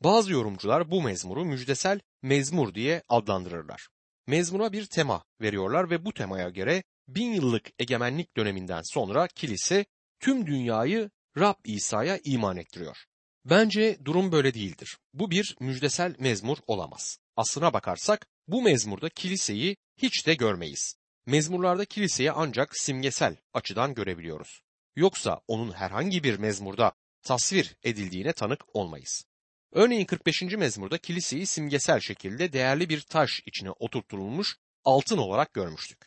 Bazı 0.00 0.32
yorumcular 0.32 0.90
bu 0.90 1.02
mezmuru 1.02 1.44
müjdesel 1.44 2.00
mezmur 2.22 2.74
diye 2.74 3.02
adlandırırlar. 3.08 3.88
Mezmura 4.28 4.72
bir 4.72 4.86
tema 4.86 5.24
veriyorlar 5.40 5.90
ve 5.90 6.04
bu 6.04 6.12
temaya 6.12 6.48
göre 6.48 6.82
bin 7.08 7.34
yıllık 7.34 7.70
egemenlik 7.78 8.36
döneminden 8.36 8.82
sonra 8.84 9.28
kilise 9.28 9.86
tüm 10.20 10.46
dünyayı 10.46 11.10
Rab 11.38 11.54
İsa'ya 11.64 12.18
iman 12.24 12.56
ettiriyor. 12.56 12.96
Bence 13.44 13.98
durum 14.04 14.32
böyle 14.32 14.54
değildir. 14.54 14.98
Bu 15.14 15.30
bir 15.30 15.56
müjdesel 15.60 16.14
mezmur 16.18 16.56
olamaz. 16.66 17.18
Aslına 17.36 17.72
bakarsak 17.72 18.26
bu 18.48 18.62
mezmurda 18.62 19.08
kiliseyi 19.08 19.76
hiç 19.96 20.26
de 20.26 20.34
görmeyiz. 20.34 20.94
Mezmurlarda 21.26 21.84
kiliseyi 21.84 22.32
ancak 22.32 22.76
simgesel 22.76 23.36
açıdan 23.54 23.94
görebiliyoruz. 23.94 24.62
Yoksa 24.96 25.40
onun 25.48 25.72
herhangi 25.72 26.24
bir 26.24 26.38
mezmurda 26.38 26.92
tasvir 27.22 27.76
edildiğine 27.82 28.32
tanık 28.32 28.76
olmayız. 28.76 29.24
Örneğin 29.72 30.04
45. 30.04 30.42
mezmurda 30.42 30.98
kiliseyi 30.98 31.46
simgesel 31.46 32.00
şekilde 32.00 32.52
değerli 32.52 32.88
bir 32.88 33.00
taş 33.00 33.40
içine 33.46 33.70
oturtulmuş 33.70 34.56
altın 34.84 35.18
olarak 35.18 35.54
görmüştük. 35.54 35.98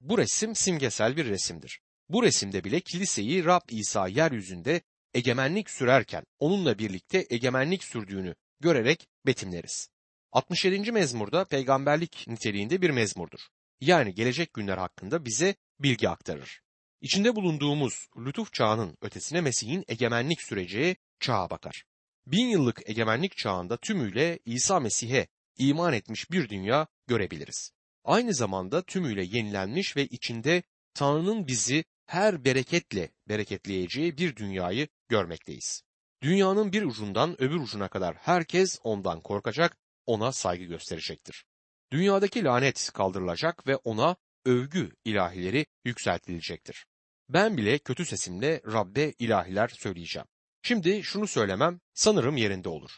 Bu 0.00 0.18
resim 0.18 0.54
simgesel 0.54 1.16
bir 1.16 1.26
resimdir. 1.26 1.80
Bu 2.08 2.22
resimde 2.22 2.64
bile 2.64 2.80
kiliseyi 2.80 3.44
Rab 3.44 3.68
İsa 3.70 4.08
yeryüzünde 4.08 4.80
egemenlik 5.14 5.70
sürerken 5.70 6.24
onunla 6.38 6.78
birlikte 6.78 7.26
egemenlik 7.30 7.84
sürdüğünü 7.84 8.34
görerek 8.60 9.08
betimleriz. 9.26 9.88
67. 10.32 10.92
mezmurda 10.92 11.44
peygamberlik 11.44 12.24
niteliğinde 12.28 12.82
bir 12.82 12.90
mezmurdur. 12.90 13.40
Yani 13.80 14.14
gelecek 14.14 14.52
günler 14.52 14.78
hakkında 14.78 15.24
bize 15.24 15.54
bilgi 15.80 16.08
aktarır. 16.08 16.60
İçinde 17.00 17.36
bulunduğumuz 17.36 18.08
lütuf 18.16 18.52
çağının 18.52 18.98
ötesine 19.02 19.40
Mesih'in 19.40 19.84
egemenlik 19.88 20.42
süreceği 20.42 20.96
çağa 21.20 21.50
bakar. 21.50 21.84
Bin 22.32 22.48
yıllık 22.48 22.90
egemenlik 22.90 23.36
çağında 23.36 23.76
tümüyle 23.76 24.38
İsa 24.44 24.80
Mesih'e 24.80 25.28
iman 25.58 25.92
etmiş 25.92 26.30
bir 26.30 26.48
dünya 26.48 26.86
görebiliriz. 27.06 27.72
Aynı 28.04 28.34
zamanda 28.34 28.82
tümüyle 28.82 29.24
yenilenmiş 29.24 29.96
ve 29.96 30.06
içinde 30.06 30.62
Tanrı'nın 30.94 31.46
bizi 31.46 31.84
her 32.06 32.44
bereketle 32.44 33.10
bereketleyeceği 33.28 34.18
bir 34.18 34.36
dünyayı 34.36 34.88
görmekteyiz. 35.08 35.82
Dünyanın 36.22 36.72
bir 36.72 36.82
ucundan 36.82 37.42
öbür 37.42 37.56
ucuna 37.56 37.88
kadar 37.88 38.16
herkes 38.16 38.78
ondan 38.82 39.20
korkacak, 39.20 39.76
ona 40.06 40.32
saygı 40.32 40.64
gösterecektir. 40.64 41.44
Dünyadaki 41.92 42.44
lanet 42.44 42.90
kaldırılacak 42.92 43.66
ve 43.66 43.76
ona 43.76 44.16
övgü 44.44 44.92
ilahileri 45.04 45.66
yükseltilecektir. 45.84 46.86
Ben 47.28 47.56
bile 47.56 47.78
kötü 47.78 48.04
sesimle 48.04 48.62
Rabbe 48.66 49.12
ilahiler 49.18 49.68
söyleyeceğim. 49.68 50.26
Şimdi 50.62 51.02
şunu 51.02 51.26
söylemem 51.26 51.80
sanırım 51.94 52.36
yerinde 52.36 52.68
olur. 52.68 52.90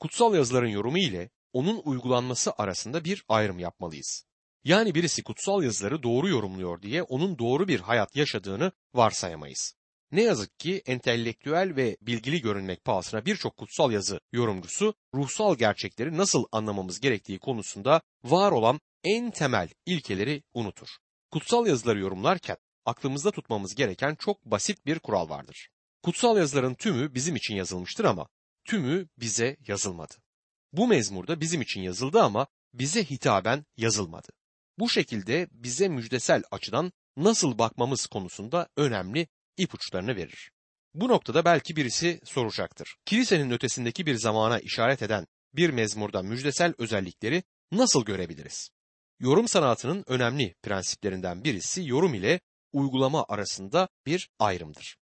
Kutsal 0.00 0.34
yazıların 0.34 0.68
yorumu 0.68 0.98
ile 0.98 1.30
onun 1.52 1.82
uygulanması 1.84 2.52
arasında 2.58 3.04
bir 3.04 3.24
ayrım 3.28 3.58
yapmalıyız. 3.58 4.24
Yani 4.64 4.94
birisi 4.94 5.22
kutsal 5.22 5.62
yazıları 5.62 6.02
doğru 6.02 6.28
yorumluyor 6.28 6.82
diye 6.82 7.02
onun 7.02 7.38
doğru 7.38 7.68
bir 7.68 7.80
hayat 7.80 8.16
yaşadığını 8.16 8.72
varsayamayız. 8.94 9.74
Ne 10.10 10.22
yazık 10.22 10.58
ki 10.58 10.82
entelektüel 10.86 11.76
ve 11.76 11.96
bilgili 12.02 12.40
görünmek 12.40 12.84
pahasına 12.84 13.26
birçok 13.26 13.56
kutsal 13.56 13.92
yazı 13.92 14.20
yorumcusu 14.32 14.94
ruhsal 15.14 15.56
gerçekleri 15.56 16.16
nasıl 16.16 16.44
anlamamız 16.52 17.00
gerektiği 17.00 17.38
konusunda 17.38 18.00
var 18.24 18.52
olan 18.52 18.80
en 19.04 19.30
temel 19.30 19.68
ilkeleri 19.86 20.42
unutur. 20.54 20.88
Kutsal 21.30 21.66
yazıları 21.66 21.98
yorumlarken 21.98 22.56
aklımızda 22.84 23.30
tutmamız 23.30 23.74
gereken 23.74 24.14
çok 24.14 24.44
basit 24.44 24.86
bir 24.86 24.98
kural 24.98 25.28
vardır. 25.28 25.68
Kutsal 26.06 26.36
yazıların 26.36 26.74
tümü 26.74 27.14
bizim 27.14 27.36
için 27.36 27.54
yazılmıştır 27.54 28.04
ama 28.04 28.28
tümü 28.64 29.08
bize 29.18 29.56
yazılmadı. 29.68 30.14
Bu 30.72 30.86
mezmurda 30.86 31.40
bizim 31.40 31.60
için 31.60 31.80
yazıldı 31.80 32.22
ama 32.22 32.46
bize 32.74 33.04
hitaben 33.04 33.64
yazılmadı. 33.76 34.28
Bu 34.78 34.88
şekilde 34.88 35.48
bize 35.50 35.88
müjdesel 35.88 36.42
açıdan 36.50 36.92
nasıl 37.16 37.58
bakmamız 37.58 38.06
konusunda 38.06 38.68
önemli 38.76 39.28
ipuçlarını 39.56 40.16
verir. 40.16 40.50
Bu 40.94 41.08
noktada 41.08 41.44
belki 41.44 41.76
birisi 41.76 42.20
soracaktır. 42.24 42.96
Kilisenin 43.04 43.50
ötesindeki 43.50 44.06
bir 44.06 44.14
zamana 44.14 44.58
işaret 44.58 45.02
eden 45.02 45.26
bir 45.54 45.70
mezmurda 45.70 46.22
müjdesel 46.22 46.74
özellikleri 46.78 47.42
nasıl 47.72 48.04
görebiliriz? 48.04 48.70
Yorum 49.20 49.48
sanatının 49.48 50.04
önemli 50.06 50.54
prensiplerinden 50.62 51.44
birisi 51.44 51.88
yorum 51.88 52.14
ile 52.14 52.40
uygulama 52.72 53.24
arasında 53.28 53.88
bir 54.06 54.28
ayrımdır. 54.38 54.96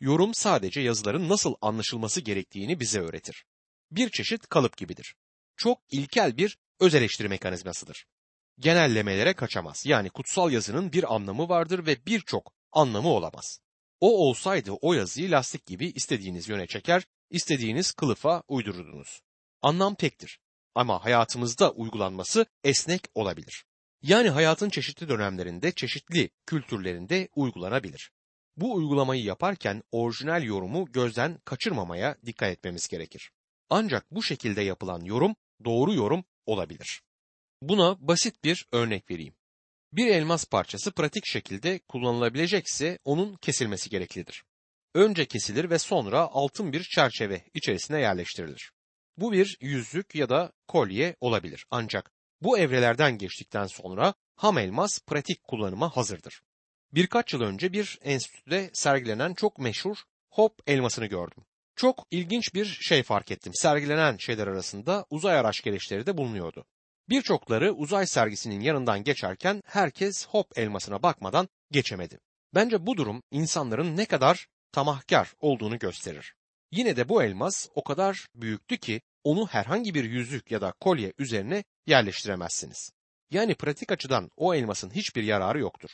Yorum 0.00 0.34
sadece 0.34 0.80
yazıların 0.80 1.28
nasıl 1.28 1.54
anlaşılması 1.60 2.20
gerektiğini 2.20 2.80
bize 2.80 3.00
öğretir. 3.00 3.44
Bir 3.90 4.10
çeşit 4.10 4.46
kalıp 4.46 4.76
gibidir. 4.76 5.14
Çok 5.56 5.78
ilkel 5.90 6.36
bir 6.36 6.58
öz 6.80 6.94
eleştiri 6.94 7.28
mekanizmasıdır. 7.28 8.06
Genellemelere 8.58 9.34
kaçamaz. 9.34 9.86
Yani 9.86 10.10
kutsal 10.10 10.52
yazının 10.52 10.92
bir 10.92 11.14
anlamı 11.14 11.48
vardır 11.48 11.86
ve 11.86 12.06
birçok 12.06 12.52
anlamı 12.72 13.08
olamaz. 13.08 13.60
O 14.00 14.28
olsaydı 14.28 14.72
o 14.72 14.94
yazıyı 14.94 15.30
lastik 15.30 15.66
gibi 15.66 15.86
istediğiniz 15.86 16.48
yöne 16.48 16.66
çeker, 16.66 17.04
istediğiniz 17.30 17.92
kılıfa 17.92 18.42
uydururdunuz. 18.48 19.20
Anlam 19.62 19.94
tektir 19.94 20.40
ama 20.74 21.04
hayatımızda 21.04 21.70
uygulanması 21.70 22.46
esnek 22.64 23.02
olabilir. 23.14 23.64
Yani 24.02 24.30
hayatın 24.30 24.70
çeşitli 24.70 25.08
dönemlerinde, 25.08 25.72
çeşitli 25.72 26.30
kültürlerinde 26.46 27.28
uygulanabilir. 27.34 28.10
Bu 28.60 28.74
uygulamayı 28.74 29.24
yaparken 29.24 29.82
orijinal 29.92 30.42
yorumu 30.42 30.92
gözden 30.92 31.38
kaçırmamaya 31.44 32.16
dikkat 32.26 32.50
etmemiz 32.50 32.88
gerekir. 32.88 33.30
Ancak 33.70 34.10
bu 34.10 34.22
şekilde 34.22 34.62
yapılan 34.62 35.00
yorum 35.00 35.36
doğru 35.64 35.94
yorum 35.94 36.24
olabilir. 36.46 37.02
Buna 37.62 38.08
basit 38.08 38.44
bir 38.44 38.66
örnek 38.72 39.10
vereyim. 39.10 39.34
Bir 39.92 40.06
elmas 40.06 40.44
parçası 40.44 40.92
pratik 40.92 41.26
şekilde 41.26 41.78
kullanılabilecekse 41.78 42.98
onun 43.04 43.36
kesilmesi 43.36 43.90
gereklidir. 43.90 44.44
Önce 44.94 45.26
kesilir 45.26 45.70
ve 45.70 45.78
sonra 45.78 46.20
altın 46.20 46.72
bir 46.72 46.82
çerçeve 46.82 47.44
içerisine 47.54 48.00
yerleştirilir. 48.00 48.72
Bu 49.16 49.32
bir 49.32 49.56
yüzük 49.60 50.14
ya 50.14 50.28
da 50.28 50.52
kolye 50.68 51.16
olabilir. 51.20 51.66
Ancak 51.70 52.12
bu 52.40 52.58
evrelerden 52.58 53.18
geçtikten 53.18 53.66
sonra 53.66 54.14
ham 54.36 54.58
elmas 54.58 54.98
pratik 55.06 55.44
kullanıma 55.44 55.96
hazırdır. 55.96 56.42
Birkaç 56.92 57.32
yıl 57.32 57.40
önce 57.40 57.72
bir 57.72 57.98
enstitüde 58.02 58.70
sergilenen 58.72 59.34
çok 59.34 59.58
meşhur 59.58 59.96
hop 60.30 60.58
elmasını 60.66 61.06
gördüm. 61.06 61.44
Çok 61.76 62.06
ilginç 62.10 62.54
bir 62.54 62.64
şey 62.64 63.02
fark 63.02 63.30
ettim. 63.30 63.52
Sergilenen 63.54 64.16
şeyler 64.16 64.46
arasında 64.46 65.06
uzay 65.10 65.38
araç 65.38 65.62
gereçleri 65.62 66.06
de 66.06 66.16
bulunuyordu. 66.16 66.64
Birçokları 67.08 67.72
uzay 67.72 68.06
sergisinin 68.06 68.60
yanından 68.60 69.04
geçerken 69.04 69.62
herkes 69.66 70.26
hop 70.26 70.58
elmasına 70.58 71.02
bakmadan 71.02 71.48
geçemedi. 71.70 72.18
Bence 72.54 72.86
bu 72.86 72.96
durum 72.96 73.22
insanların 73.30 73.96
ne 73.96 74.04
kadar 74.06 74.46
tamahkar 74.72 75.34
olduğunu 75.40 75.78
gösterir. 75.78 76.34
Yine 76.72 76.96
de 76.96 77.08
bu 77.08 77.22
elmas 77.22 77.68
o 77.74 77.84
kadar 77.84 78.26
büyüktü 78.34 78.78
ki 78.78 79.00
onu 79.24 79.46
herhangi 79.46 79.94
bir 79.94 80.04
yüzük 80.04 80.50
ya 80.50 80.60
da 80.60 80.72
kolye 80.80 81.12
üzerine 81.18 81.64
yerleştiremezsiniz. 81.86 82.92
Yani 83.30 83.54
pratik 83.54 83.92
açıdan 83.92 84.30
o 84.36 84.54
elmasın 84.54 84.90
hiçbir 84.90 85.22
yararı 85.22 85.60
yoktur. 85.60 85.90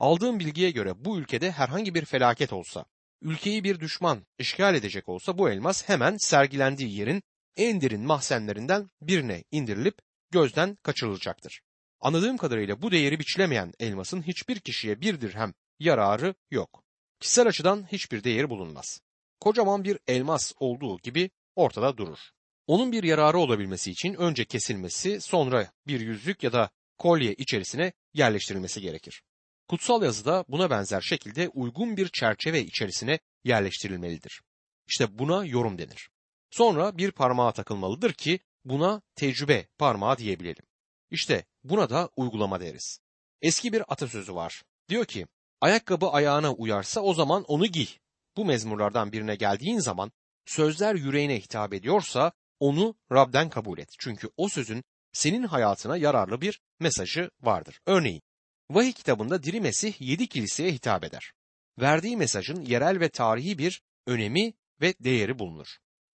Aldığım 0.00 0.40
bilgiye 0.40 0.70
göre 0.70 1.04
bu 1.04 1.18
ülkede 1.18 1.50
herhangi 1.50 1.94
bir 1.94 2.04
felaket 2.04 2.52
olsa, 2.52 2.84
ülkeyi 3.22 3.64
bir 3.64 3.80
düşman 3.80 4.26
işgal 4.38 4.74
edecek 4.74 5.08
olsa 5.08 5.38
bu 5.38 5.50
elmas 5.50 5.88
hemen 5.88 6.16
sergilendiği 6.16 6.96
yerin 6.96 7.22
en 7.56 7.80
derin 7.80 8.06
mahzenlerinden 8.06 8.90
birine 9.02 9.44
indirilip 9.50 9.94
gözden 10.30 10.76
kaçırılacaktır. 10.82 11.60
Anladığım 12.00 12.36
kadarıyla 12.36 12.82
bu 12.82 12.90
değeri 12.90 13.18
biçilemeyen 13.18 13.72
elmasın 13.80 14.22
hiçbir 14.22 14.60
kişiye 14.60 15.00
bir 15.00 15.20
dirhem 15.20 15.54
yararı 15.78 16.34
yok. 16.50 16.84
Kişisel 17.20 17.46
açıdan 17.46 17.86
hiçbir 17.92 18.24
değeri 18.24 18.50
bulunmaz. 18.50 19.00
Kocaman 19.40 19.84
bir 19.84 19.98
elmas 20.08 20.52
olduğu 20.60 20.98
gibi 20.98 21.30
ortada 21.56 21.96
durur. 21.96 22.18
Onun 22.66 22.92
bir 22.92 23.02
yararı 23.02 23.38
olabilmesi 23.38 23.90
için 23.90 24.14
önce 24.14 24.44
kesilmesi, 24.44 25.20
sonra 25.20 25.72
bir 25.86 26.00
yüzük 26.00 26.42
ya 26.42 26.52
da 26.52 26.70
kolye 26.98 27.34
içerisine 27.34 27.92
yerleştirilmesi 28.14 28.80
gerekir. 28.80 29.22
Kutsal 29.70 30.02
yazıda 30.02 30.44
buna 30.48 30.70
benzer 30.70 31.00
şekilde 31.00 31.48
uygun 31.48 31.96
bir 31.96 32.08
çerçeve 32.08 32.60
içerisine 32.60 33.18
yerleştirilmelidir. 33.44 34.42
İşte 34.86 35.18
buna 35.18 35.44
yorum 35.44 35.78
denir. 35.78 36.10
Sonra 36.50 36.98
bir 36.98 37.10
parmağa 37.10 37.52
takılmalıdır 37.52 38.12
ki 38.12 38.40
buna 38.64 39.02
tecrübe 39.14 39.66
parmağı 39.78 40.18
diyebilelim. 40.18 40.64
İşte 41.10 41.44
buna 41.64 41.90
da 41.90 42.10
uygulama 42.16 42.60
deriz. 42.60 43.00
Eski 43.42 43.72
bir 43.72 43.92
atasözü 43.92 44.34
var. 44.34 44.62
Diyor 44.88 45.04
ki, 45.04 45.26
ayakkabı 45.60 46.08
ayağına 46.08 46.52
uyarsa 46.52 47.00
o 47.00 47.14
zaman 47.14 47.44
onu 47.44 47.66
giy. 47.66 47.88
Bu 48.36 48.44
mezmurlardan 48.44 49.12
birine 49.12 49.34
geldiğin 49.34 49.78
zaman 49.78 50.12
sözler 50.46 50.94
yüreğine 50.94 51.40
hitap 51.40 51.74
ediyorsa 51.74 52.32
onu 52.60 52.94
Rab'den 53.12 53.50
kabul 53.50 53.78
et. 53.78 53.88
Çünkü 53.98 54.30
o 54.36 54.48
sözün 54.48 54.84
senin 55.12 55.42
hayatına 55.42 55.96
yararlı 55.96 56.40
bir 56.40 56.60
mesajı 56.80 57.30
vardır. 57.42 57.80
Örneğin, 57.86 58.22
Vahiy 58.70 58.92
kitabında 58.92 59.42
Diri 59.42 59.60
Mesih 59.60 60.00
yedi 60.00 60.26
kiliseye 60.26 60.72
hitap 60.72 61.04
eder. 61.04 61.32
Verdiği 61.80 62.16
mesajın 62.16 62.60
yerel 62.60 63.00
ve 63.00 63.08
tarihi 63.08 63.58
bir 63.58 63.82
önemi 64.06 64.52
ve 64.80 64.94
değeri 65.00 65.38
bulunur. 65.38 65.66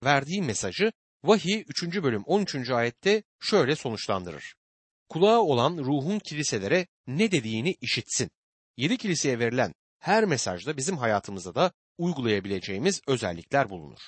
Verdiği 0.04 0.42
mesajı 0.42 0.92
Vahiy 1.24 1.64
3. 1.68 1.84
bölüm 1.84 2.24
13. 2.26 2.70
ayette 2.70 3.24
şöyle 3.40 3.76
sonuçlandırır. 3.76 4.56
Kulağı 5.10 5.40
olan 5.40 5.78
ruhun 5.78 6.20
kiliselere 6.20 6.88
ne 7.08 7.32
dediğini 7.32 7.76
işitsin. 7.82 8.32
Yedi 8.78 8.98
kiliseye 8.98 9.40
verilen 9.40 9.74
her 10.00 10.26
mesajda 10.26 10.78
bizim 10.78 10.98
hayatımızda 10.98 11.56
da 11.56 11.72
uygulayabileceğimiz 11.98 13.02
özellikler 13.08 13.70
bulunur. 13.70 14.00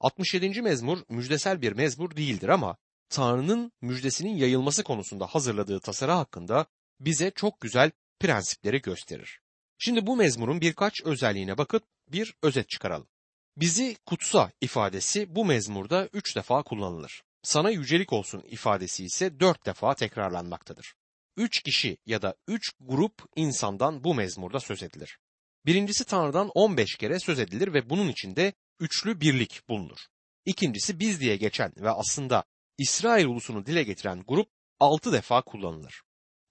67. 0.00 0.62
mezmur 0.62 0.98
müjdesel 1.08 1.62
bir 1.62 1.72
mezmur 1.72 2.16
değildir 2.16 2.48
ama 2.48 2.76
Tanrı'nın 3.08 3.72
müjdesinin 3.80 4.36
yayılması 4.36 4.84
konusunda 4.84 5.26
hazırladığı 5.26 5.80
tasarı 5.80 6.12
hakkında 6.12 6.66
bize 7.04 7.30
çok 7.30 7.60
güzel 7.60 7.90
prensipleri 8.20 8.82
gösterir. 8.82 9.40
Şimdi 9.78 10.06
bu 10.06 10.16
mezmurun 10.16 10.60
birkaç 10.60 11.02
özelliğine 11.02 11.58
bakıp 11.58 11.82
bir 12.08 12.34
özet 12.42 12.68
çıkaralım. 12.68 13.08
Bizi 13.56 13.96
kutsa 14.06 14.52
ifadesi 14.60 15.34
bu 15.34 15.44
mezmurda 15.44 16.08
üç 16.12 16.36
defa 16.36 16.62
kullanılır. 16.62 17.22
Sana 17.42 17.70
yücelik 17.70 18.12
olsun 18.12 18.42
ifadesi 18.46 19.04
ise 19.04 19.40
dört 19.40 19.66
defa 19.66 19.94
tekrarlanmaktadır. 19.94 20.94
Üç 21.36 21.62
kişi 21.62 21.96
ya 22.06 22.22
da 22.22 22.34
üç 22.48 22.72
grup 22.80 23.22
insandan 23.36 24.04
bu 24.04 24.14
mezmurda 24.14 24.60
söz 24.60 24.82
edilir. 24.82 25.18
Birincisi 25.66 26.04
Tanrı'dan 26.04 26.50
15 26.54 26.96
kere 26.96 27.20
söz 27.20 27.38
edilir 27.38 27.74
ve 27.74 27.90
bunun 27.90 28.08
içinde 28.08 28.52
üçlü 28.80 29.20
birlik 29.20 29.68
bulunur. 29.68 29.98
İkincisi 30.44 31.00
biz 31.00 31.20
diye 31.20 31.36
geçen 31.36 31.72
ve 31.76 31.90
aslında 31.90 32.44
İsrail 32.78 33.26
ulusunu 33.26 33.66
dile 33.66 33.82
getiren 33.82 34.24
grup 34.28 34.48
altı 34.80 35.12
defa 35.12 35.42
kullanılır. 35.42 36.02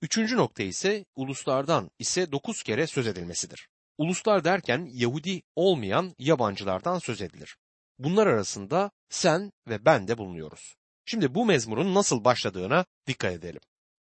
Üçüncü 0.02 0.38
nokta 0.38 0.64
ise 0.64 1.06
uluslardan 1.16 1.92
ise 2.00 2.32
dokuz 2.32 2.64
kere 2.64 2.88
söz 2.88 3.08
edilmesidir. 3.08 3.68
Uluslar 3.98 4.44
derken 4.44 4.90
Yahudi 4.92 5.42
olmayan 5.56 6.16
yabancılardan 6.20 7.00
söz 7.00 7.22
edilir. 7.22 7.58
Bunlar 8.00 8.28
arasında 8.28 8.92
sen 9.10 9.52
ve 9.68 9.86
ben 9.86 10.08
de 10.08 10.18
bulunuyoruz. 10.18 10.76
Şimdi 11.06 11.36
bu 11.36 11.46
mezmurun 11.46 11.96
nasıl 11.96 12.24
başladığına 12.24 12.86
dikkat 13.08 13.34
edelim. 13.34 13.62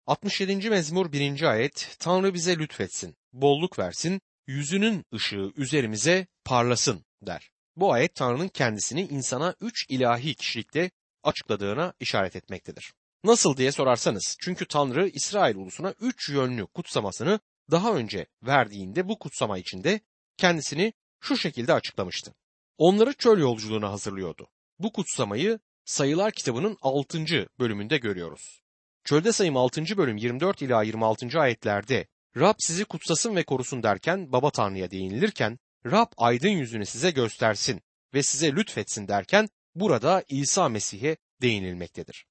67. 0.06 0.69
mezmur 0.69 1.12
1. 1.12 1.41
ayet 1.41 1.95
Tanrı 1.99 2.34
bize 2.34 2.58
lütfetsin, 2.60 3.15
bolluk 3.34 3.80
versin, 3.80 4.21
yüzünün 4.47 5.06
ışığı 5.13 5.51
üzerimize 5.56 6.27
parlasın 6.45 7.06
der. 7.21 7.51
Bu 7.75 7.93
ayet 7.93 8.15
Tanrı'nın 8.15 8.47
kendisini 8.47 9.01
insana 9.01 9.56
üç 9.62 9.86
ilahi 9.89 10.36
kişilikte 10.36 10.91
açıkladığına 11.23 11.93
işaret 11.99 12.36
etmektedir. 12.36 12.93
Nasıl 13.23 13.57
diye 13.57 13.71
sorarsanız 13.71 14.38
çünkü 14.39 14.65
Tanrı 14.65 15.07
İsrail 15.07 15.55
ulusuna 15.55 15.93
üç 16.01 16.29
yönlü 16.29 16.67
kutsamasını 16.67 17.39
daha 17.71 17.93
önce 17.93 18.25
verdiğinde 18.43 19.07
bu 19.07 19.19
kutsama 19.19 19.57
içinde 19.57 19.99
kendisini 20.38 20.93
şu 21.19 21.38
şekilde 21.38 21.73
açıklamıştı. 21.73 22.34
Onları 22.77 23.13
çöl 23.13 23.39
yolculuğuna 23.39 23.91
hazırlıyordu. 23.91 24.47
Bu 24.79 24.91
kutsamayı 24.91 25.60
Sayılar 25.86 26.31
kitabının 26.31 26.77
6. 26.81 27.25
bölümünde 27.60 27.97
görüyoruz. 27.97 28.62
Çölde 29.03 29.31
sayım 29.31 29.57
6. 29.57 29.97
bölüm 29.97 30.17
24 30.17 30.62
ila 30.62 30.84
26. 30.84 31.39
ayetlerde 31.39 32.07
Rab 32.38 32.55
sizi 32.60 32.86
kutsasın 32.86 33.36
ve 33.36 33.43
korusun 33.43 33.84
derken 33.84 34.31
baba 34.31 34.49
Tanrı'ya 34.51 34.91
değinilirken 34.91 35.60
Rab 35.86 36.12
aydın 36.17 36.49
yüzünü 36.49 36.86
size 36.86 37.12
göstersin 37.12 37.81
ve 38.13 38.23
size 38.23 38.51
lütfetsin 38.51 39.07
derken 39.07 39.49
burada 39.75 40.23
İsa 40.29 40.69
Mesih'e 40.69 41.17
değinilmektedir. 41.41 42.25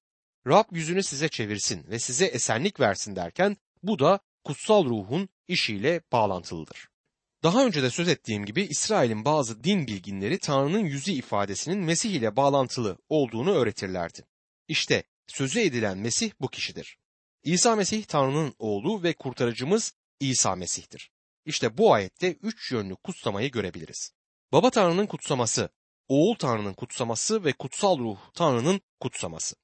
Rab 0.47 0.65
yüzünü 0.71 1.03
size 1.03 1.29
çevirsin 1.29 1.87
ve 1.87 1.99
size 1.99 2.25
esenlik 2.25 2.79
versin 2.79 3.15
derken 3.15 3.57
bu 3.83 3.99
da 3.99 4.19
kutsal 4.43 4.85
ruhun 4.85 5.29
işiyle 5.47 6.01
bağlantılıdır. 6.11 6.87
Daha 7.43 7.65
önce 7.65 7.83
de 7.83 7.89
söz 7.89 8.07
ettiğim 8.07 8.45
gibi 8.45 8.61
İsrail'in 8.61 9.25
bazı 9.25 9.63
din 9.63 9.87
bilginleri 9.87 10.39
Tanrı'nın 10.39 10.85
yüzü 10.85 11.11
ifadesinin 11.11 11.79
Mesih 11.79 12.11
ile 12.11 12.35
bağlantılı 12.35 12.97
olduğunu 13.09 13.51
öğretirlerdi. 13.51 14.25
İşte 14.67 15.03
sözü 15.27 15.59
edilen 15.59 15.97
Mesih 15.97 16.31
bu 16.41 16.47
kişidir. 16.47 16.97
İsa 17.43 17.75
Mesih 17.75 18.03
Tanrı'nın 18.03 18.55
oğlu 18.59 19.03
ve 19.03 19.13
kurtarıcımız 19.13 19.93
İsa 20.19 20.55
Mesih'tir. 20.55 21.11
İşte 21.45 21.77
bu 21.77 21.93
ayette 21.93 22.31
üç 22.31 22.71
yönlü 22.71 22.95
kutsamayı 22.95 23.51
görebiliriz. 23.51 24.11
Baba 24.51 24.69
Tanrı'nın 24.69 25.05
kutsaması, 25.05 25.69
Oğul 26.07 26.35
Tanrı'nın 26.35 26.73
kutsaması 26.73 27.43
ve 27.43 27.53
Kutsal 27.53 27.99
Ruh 27.99 28.17
Tanrı'nın 28.33 28.81
kutsaması. 28.99 29.55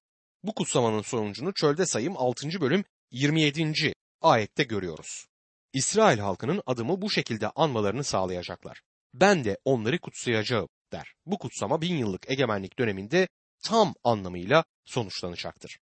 Bu 0.48 0.54
kutsamanın 0.54 1.02
sonucunu 1.02 1.54
çölde 1.54 1.86
sayım 1.86 2.18
6. 2.18 2.62
bölüm 2.62 2.84
27. 3.12 3.94
ayette 4.22 4.64
görüyoruz. 4.64 5.26
İsrail 5.74 6.20
halkının 6.20 6.62
adımı 6.66 7.02
bu 7.02 7.10
şekilde 7.10 7.50
anmalarını 7.50 8.04
sağlayacaklar. 8.04 8.82
Ben 9.14 9.44
de 9.44 9.58
onları 9.66 10.00
kutsayacağım 10.00 10.68
der. 10.92 11.14
Bu 11.26 11.38
kutsama 11.38 11.82
bin 11.82 11.98
yıllık 11.98 12.32
egemenlik 12.32 12.80
döneminde 12.80 13.28
tam 13.64 13.94
anlamıyla 14.04 14.64
sonuçlanacaktır. 14.86 15.80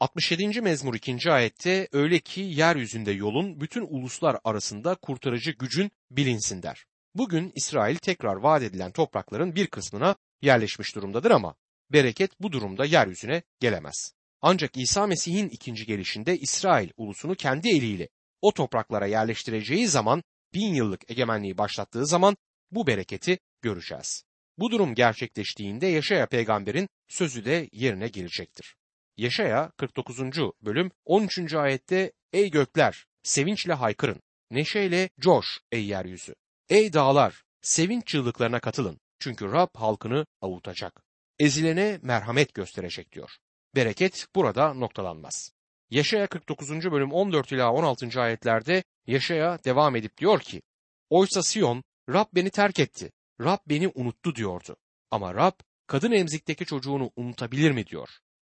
67. 0.00 0.60
mezmur 0.60 0.94
2. 0.94 1.32
ayette 1.32 1.88
öyle 1.92 2.18
ki 2.18 2.40
yeryüzünde 2.40 3.10
yolun 3.10 3.60
bütün 3.60 3.86
uluslar 3.88 4.38
arasında 4.44 4.94
kurtarıcı 4.94 5.50
gücün 5.50 5.90
bilinsin 6.10 6.62
der. 6.62 6.84
Bugün 7.14 7.52
İsrail 7.54 7.96
tekrar 7.96 8.36
vaat 8.36 8.62
edilen 8.62 8.92
toprakların 8.92 9.54
bir 9.54 9.66
kısmına 9.66 10.16
yerleşmiş 10.42 10.94
durumdadır 10.94 11.30
ama 11.30 11.54
bereket 11.92 12.30
bu 12.40 12.52
durumda 12.52 12.84
yeryüzüne 12.84 13.42
gelemez. 13.60 14.12
Ancak 14.40 14.76
İsa 14.76 15.06
Mesih'in 15.06 15.48
ikinci 15.48 15.86
gelişinde 15.86 16.38
İsrail 16.38 16.90
ulusunu 16.96 17.34
kendi 17.34 17.68
eliyle 17.68 18.08
o 18.42 18.54
topraklara 18.54 19.06
yerleştireceği 19.06 19.88
zaman 19.88 20.22
bin 20.54 20.74
yıllık 20.74 21.10
egemenliği 21.10 21.58
başlattığı 21.58 22.06
zaman 22.06 22.36
bu 22.70 22.86
bereketi 22.86 23.38
göreceğiz. 23.62 24.24
Bu 24.58 24.70
durum 24.70 24.94
gerçekleştiğinde 24.94 25.86
Yaşaya 25.86 26.26
peygamberin 26.26 26.88
sözü 27.08 27.44
de 27.44 27.68
yerine 27.72 28.08
gelecektir. 28.08 28.76
Yaşaya 29.16 29.70
49. 29.76 30.18
bölüm 30.62 30.90
13. 31.04 31.54
ayette 31.54 32.12
Ey 32.32 32.50
gökler 32.50 33.04
sevinçle 33.22 33.72
haykırın, 33.72 34.22
neşeyle 34.50 35.10
coş 35.20 35.46
ey 35.72 35.84
yeryüzü. 35.84 36.34
Ey 36.68 36.92
dağlar 36.92 37.42
sevinç 37.62 38.06
çığlıklarına 38.06 38.60
katılın 38.60 39.00
çünkü 39.18 39.52
Rab 39.52 39.68
halkını 39.74 40.26
avutacak. 40.40 41.07
Ezilene 41.38 41.98
merhamet 42.02 42.54
gösterecek 42.54 43.12
diyor. 43.12 43.30
Bereket 43.74 44.26
burada 44.34 44.74
noktalanmaz. 44.74 45.52
Yaşaya 45.90 46.26
49. 46.26 46.70
bölüm 46.70 47.12
14 47.12 47.52
ila 47.52 47.72
16. 47.72 48.20
ayetlerde 48.20 48.84
Yaşaya 49.06 49.64
devam 49.64 49.96
edip 49.96 50.18
diyor 50.18 50.40
ki 50.40 50.62
Oysa 51.10 51.42
Sion 51.42 51.82
Rab 52.08 52.26
beni 52.34 52.50
terk 52.50 52.78
etti. 52.78 53.12
Rab 53.40 53.58
beni 53.66 53.88
unuttu 53.88 54.34
diyordu. 54.34 54.76
Ama 55.10 55.34
Rab 55.34 55.52
kadın 55.86 56.12
emzikteki 56.12 56.64
çocuğunu 56.64 57.10
unutabilir 57.16 57.70
mi 57.70 57.86
diyor. 57.86 58.08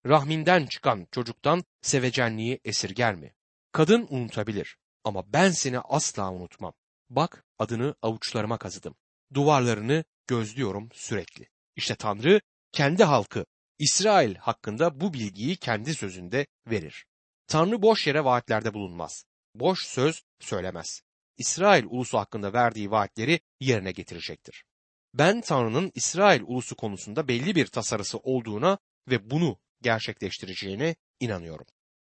Rahminden 0.07 0.66
çıkan 0.66 1.07
çocuktan 1.12 1.64
sevecenliği 1.83 2.61
esirger 2.64 3.14
mi? 3.14 3.35
Kadın 3.72 4.07
unutabilir 4.11 4.77
ama 5.05 5.33
ben 5.33 5.51
seni 5.51 5.79
asla 5.79 6.33
unutmam. 6.33 6.72
Bak 7.11 7.44
adını 7.59 7.94
avuçlarıma 8.03 8.59
kazıdım. 8.59 8.94
Duvarlarını 9.35 10.05
gözlüyorum 10.27 10.88
sürekli. 10.92 11.49
İşte 11.77 11.94
Tanrı 11.94 12.40
kendi 12.77 13.05
halkı 13.05 13.47
İsrail 13.79 14.35
hakkında 14.35 15.01
bu 15.01 15.12
bilgiyi 15.12 15.57
kendi 15.57 15.95
sözünde 15.95 16.47
verir. 16.67 17.07
Tanrı 17.47 17.83
boş 17.83 18.07
yere 18.07 18.25
vaatlerde 18.25 18.75
bulunmaz. 18.75 19.25
Boş 19.55 19.87
söz 19.87 20.23
söylemez. 20.41 21.03
İsrail 21.39 21.85
ulusu 21.85 22.19
hakkında 22.19 22.53
verdiği 22.53 22.91
vaatleri 22.91 23.41
yerine 23.61 23.93
getirecektir. 23.93 24.65
Ben 25.15 25.41
Tanrı'nın 25.41 25.93
İsrail 25.95 26.43
ulusu 26.43 26.77
konusunda 26.77 27.29
belli 27.29 27.55
bir 27.55 27.67
tasarısı 27.67 28.19
olduğuna 28.19 28.79
ve 29.09 29.31
bunu 29.31 29.59
gerçekleştireceğine 29.83 30.97
inanıyorum. 31.21 31.67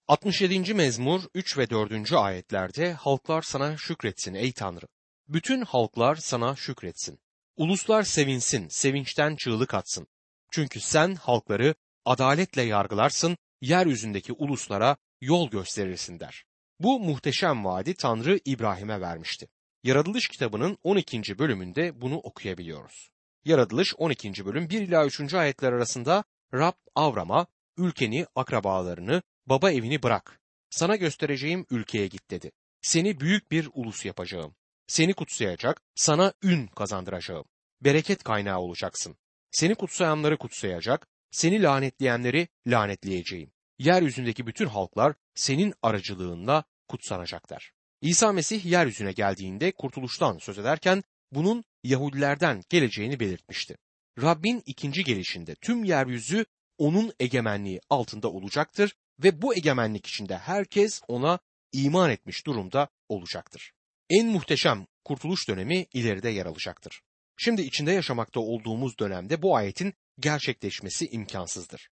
67. 0.07 0.73
mezmur 0.73 1.21
3 1.33 1.57
ve 1.57 1.69
4. 1.69 2.13
ayetlerde 2.13 2.93
halklar 2.93 3.41
sana 3.41 3.77
şükretsin 3.77 4.33
ey 4.33 4.51
Tanrı. 4.51 4.85
Bütün 5.27 5.61
halklar 5.61 6.15
sana 6.15 6.55
şükretsin. 6.55 7.19
Uluslar 7.55 8.03
sevinsin, 8.03 8.67
sevinçten 8.67 9.35
çığlık 9.35 9.73
atsın. 9.73 10.07
Çünkü 10.51 10.79
sen 10.79 11.15
halkları 11.15 11.75
adaletle 12.05 12.61
yargılarsın, 12.61 13.37
yeryüzündeki 13.61 14.33
uluslara 14.33 14.97
yol 15.21 15.49
gösterirsin 15.49 16.19
der. 16.19 16.43
Bu 16.79 16.99
muhteşem 16.99 17.65
vaadi 17.65 17.93
Tanrı 17.93 18.39
İbrahim'e 18.45 19.01
vermişti. 19.01 19.47
Yaratılış 19.83 20.27
kitabının 20.27 20.77
12. 20.83 21.39
bölümünde 21.39 22.01
bunu 22.01 22.17
okuyabiliyoruz. 22.17 23.09
Yaratılış 23.45 23.95
12. 23.97 24.45
bölüm 24.45 24.69
1 24.69 24.81
ila 24.81 25.05
3. 25.05 25.33
ayetler 25.33 25.73
arasında 25.73 26.23
Rab 26.53 26.73
Avram'a 26.95 27.47
ülkeni, 27.77 28.25
akrabalarını, 28.35 29.21
baba 29.45 29.71
evini 29.71 30.03
bırak. 30.03 30.39
Sana 30.69 30.95
göstereceğim 30.95 31.65
ülkeye 31.69 32.07
git 32.07 32.31
dedi. 32.31 32.51
Seni 32.81 33.19
büyük 33.19 33.51
bir 33.51 33.69
ulus 33.73 34.05
yapacağım. 34.05 34.55
Seni 34.87 35.13
kutsayacak, 35.13 35.81
sana 35.95 36.33
ün 36.43 36.67
kazandıracağım. 36.67 37.45
Bereket 37.81 38.23
kaynağı 38.23 38.59
olacaksın. 38.59 39.15
Seni 39.51 39.75
kutsayanları 39.75 40.37
kutsayacak, 40.37 41.07
seni 41.31 41.63
lanetleyenleri 41.63 42.47
lanetleyeceğim. 42.67 43.51
Yeryüzündeki 43.79 44.47
bütün 44.47 44.65
halklar 44.65 45.13
senin 45.35 45.73
aracılığınla 45.81 46.63
kutsanacaklar. 46.87 47.71
İsa 48.01 48.33
Mesih 48.33 48.65
yeryüzüne 48.65 49.11
geldiğinde 49.11 49.71
kurtuluştan 49.71 50.37
söz 50.37 50.57
ederken 50.57 51.03
bunun 51.31 51.63
Yahudilerden 51.83 52.63
geleceğini 52.69 53.19
belirtmişti. 53.19 53.77
Rabbin 54.21 54.63
ikinci 54.65 55.03
gelişinde 55.03 55.55
tüm 55.55 55.83
yeryüzü 55.83 56.45
onun 56.77 57.13
egemenliği 57.19 57.81
altında 57.89 58.31
olacaktır 58.31 58.95
ve 59.23 59.41
bu 59.41 59.55
egemenlik 59.55 60.07
içinde 60.07 60.37
herkes 60.37 61.01
ona 61.07 61.39
iman 61.71 62.09
etmiş 62.09 62.45
durumda 62.45 62.89
olacaktır. 63.09 63.71
En 64.09 64.27
muhteşem 64.27 64.87
kurtuluş 65.05 65.49
dönemi 65.49 65.85
ileride 65.93 66.29
yer 66.29 66.45
alacaktır. 66.45 67.01
Şimdi 67.37 67.61
içinde 67.61 67.91
yaşamakta 67.91 68.39
olduğumuz 68.39 68.99
dönemde 68.99 69.41
bu 69.41 69.55
ayetin 69.55 69.93
gerçekleşmesi 70.19 71.07
imkansızdır. 71.07 71.89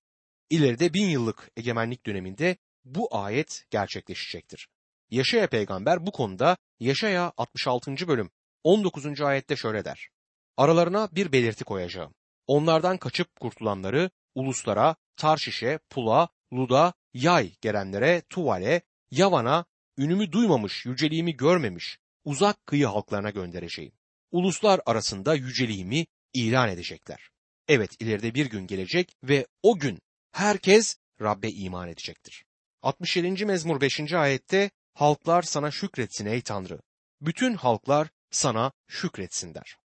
İleride 0.50 0.94
bin 0.94 1.10
yıllık 1.10 1.52
egemenlik 1.58 2.06
döneminde 2.06 2.58
bu 2.86 3.18
ayet 3.18 3.66
gerçekleşecektir. 3.70 4.68
Yaşaya 5.10 5.48
peygamber 5.48 6.06
bu 6.06 6.12
konuda 6.12 6.58
Yaşaya 6.80 7.34
66. 7.38 8.08
bölüm 8.08 8.30
19. 8.64 9.22
ayette 9.22 9.56
şöyle 9.56 9.86
der. 9.86 10.10
Aralarına 10.58 11.10
bir 11.12 11.32
belirti 11.32 11.64
koyacağım. 11.64 12.14
Onlardan 12.48 12.98
kaçıp 12.98 13.40
kurtulanları 13.40 14.10
uluslara, 14.36 14.96
Tarşiş'e, 15.18 15.80
Pula, 15.90 16.30
Luda, 16.54 16.94
Yay 17.14 17.54
gelenlere, 17.62 18.22
Tuvale, 18.30 18.82
Yavan'a, 19.12 19.66
ünümü 19.98 20.32
duymamış, 20.32 20.86
yüceliğimi 20.86 21.38
görmemiş, 21.38 22.00
uzak 22.24 22.66
kıyı 22.66 22.86
halklarına 22.86 23.30
göndereceğim. 23.30 23.92
Uluslar 24.36 24.82
arasında 24.86 25.36
yüceliğimi 25.36 26.06
ilan 26.34 26.70
edecekler. 26.70 27.30
Evet 27.68 27.92
ileride 28.00 28.34
bir 28.34 28.46
gün 28.46 28.68
gelecek 28.68 29.16
ve 29.24 29.48
o 29.64 29.80
gün 29.80 30.00
herkes 30.32 30.98
Rabbe 31.22 31.50
iman 31.50 31.88
edecektir. 31.88 32.46
67. 32.82 33.46
mezmur 33.46 33.82
5. 33.82 34.14
ayette 34.14 34.72
halklar 34.94 35.42
sana 35.42 35.72
şükretsin 35.72 36.26
ey 36.26 36.42
Tanrı. 36.42 36.80
Bütün 37.22 37.54
halklar 37.54 38.10
sana 38.32 38.72
şükretsin 38.88 39.54
der. 39.54 39.78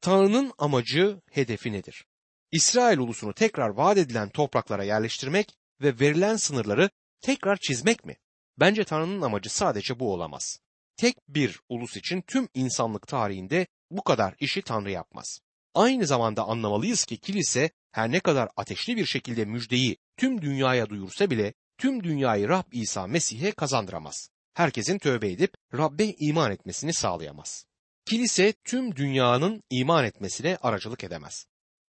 Tanrı'nın 0.00 0.52
amacı, 0.58 1.20
hedefi 1.30 1.72
nedir? 1.72 2.04
İsrail 2.52 2.98
ulusunu 2.98 3.34
tekrar 3.34 3.68
vaat 3.68 3.98
edilen 3.98 4.28
topraklara 4.28 4.84
yerleştirmek 4.84 5.54
ve 5.80 6.00
verilen 6.00 6.36
sınırları 6.36 6.90
tekrar 7.20 7.56
çizmek 7.56 8.04
mi? 8.04 8.16
Bence 8.58 8.84
Tanrı'nın 8.84 9.22
amacı 9.22 9.50
sadece 9.50 9.98
bu 10.00 10.12
olamaz. 10.12 10.58
Tek 10.96 11.16
bir 11.28 11.60
ulus 11.68 11.96
için 11.96 12.22
tüm 12.26 12.48
insanlık 12.54 13.06
tarihinde 13.06 13.66
bu 13.96 14.02
kadar 14.02 14.34
işi 14.40 14.62
Tanrı 14.62 14.90
yapmaz. 14.90 15.40
Aynı 15.74 16.06
zamanda 16.06 16.42
anlamalıyız 16.44 17.04
ki 17.04 17.18
kilise 17.18 17.70
her 17.92 18.12
ne 18.12 18.20
kadar 18.20 18.48
ateşli 18.56 18.96
bir 18.96 19.06
şekilde 19.06 19.44
müjdeyi 19.44 19.96
tüm 20.16 20.42
dünyaya 20.42 20.88
duyursa 20.88 21.30
bile 21.30 21.54
tüm 21.78 22.04
dünyayı 22.04 22.48
Rab 22.48 22.72
İsa 22.72 23.06
Mesih'e 23.06 23.52
kazandıramaz. 23.52 24.28
Herkesin 24.54 24.98
tövbe 24.98 25.30
edip 25.30 25.54
Rabbe 25.74 26.14
iman 26.18 26.52
etmesini 26.52 26.94
sağlayamaz. 26.94 27.66
Kilise 28.06 28.52
tüm 28.64 28.96
dünyanın 28.96 29.62
iman 29.70 30.04
etmesine 30.04 30.56
aracılık 30.62 31.04
edemez. 31.04 31.46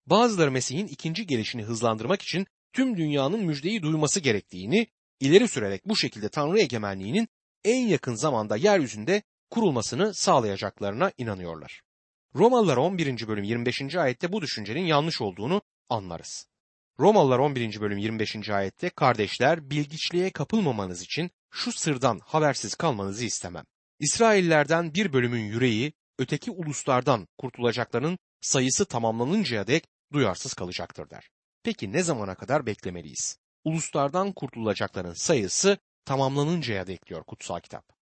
Bazıları 0.07 0.51
Mesih'in 0.51 0.87
ikinci 0.87 1.27
gelişini 1.27 1.62
hızlandırmak 1.62 2.23
için 2.23 2.47
tüm 2.73 2.97
dünyanın 2.97 3.40
müjdeyi 3.40 3.83
duyması 3.83 4.21
gerektiğini 4.21 4.87
ileri 5.21 5.49
sürerek 5.49 5.88
bu 5.88 5.97
şekilde 5.97 6.29
Tanrı 6.29 6.61
egemenliğinin 6.61 7.29
en 7.64 7.87
yakın 7.87 8.14
zamanda 8.14 8.57
yeryüzünde 8.57 9.23
kurulmasını 9.51 10.14
sağlayacaklarına 10.14 11.12
inanıyorlar. 11.19 11.84
Romalılar 12.37 12.77
11. 12.77 13.29
bölüm 13.29 13.44
25. 13.44 13.97
ayette 13.97 14.33
bu 14.33 14.42
düşüncenin 14.42 14.85
yanlış 14.85 15.20
olduğunu 15.20 15.62
anlarız. 15.88 16.47
Romalılar 17.01 17.38
11. 17.38 17.81
bölüm 17.81 17.99
25. 17.99 18.51
ayette 18.51 18.90
kardeşler 18.90 19.70
bilgiçliğe 19.70 20.31
kapılmamanız 20.31 21.03
için 21.03 21.31
şu 21.51 21.73
sırdan 21.73 22.18
habersiz 22.25 22.75
kalmanızı 22.75 23.25
istemem. 23.25 23.64
İsraillerden 24.01 24.94
bir 24.94 25.12
bölümün 25.12 25.40
yüreği 25.40 25.92
öteki 26.18 26.51
uluslardan 26.51 27.29
kurtulacakların 27.38 28.18
sayısı 28.40 28.85
tamamlanıncaya 28.85 29.66
dek 29.66 29.85
duyarsız 30.12 30.55
kalacaktır 30.55 31.11
der. 31.11 31.31
Peki 31.62 31.92
ne 31.92 32.03
zamana 32.03 32.35
kadar 32.35 32.66
beklemeliyiz? 32.66 33.38
Uluslardan 33.64 34.33
kurtulacakların 34.33 35.14
sayısı 35.14 35.79
tamamlanıncaya 36.05 36.87
dek 36.87 37.07
diyor 37.07 37.25
kutsal 37.25 37.61
kitap. 37.61 37.94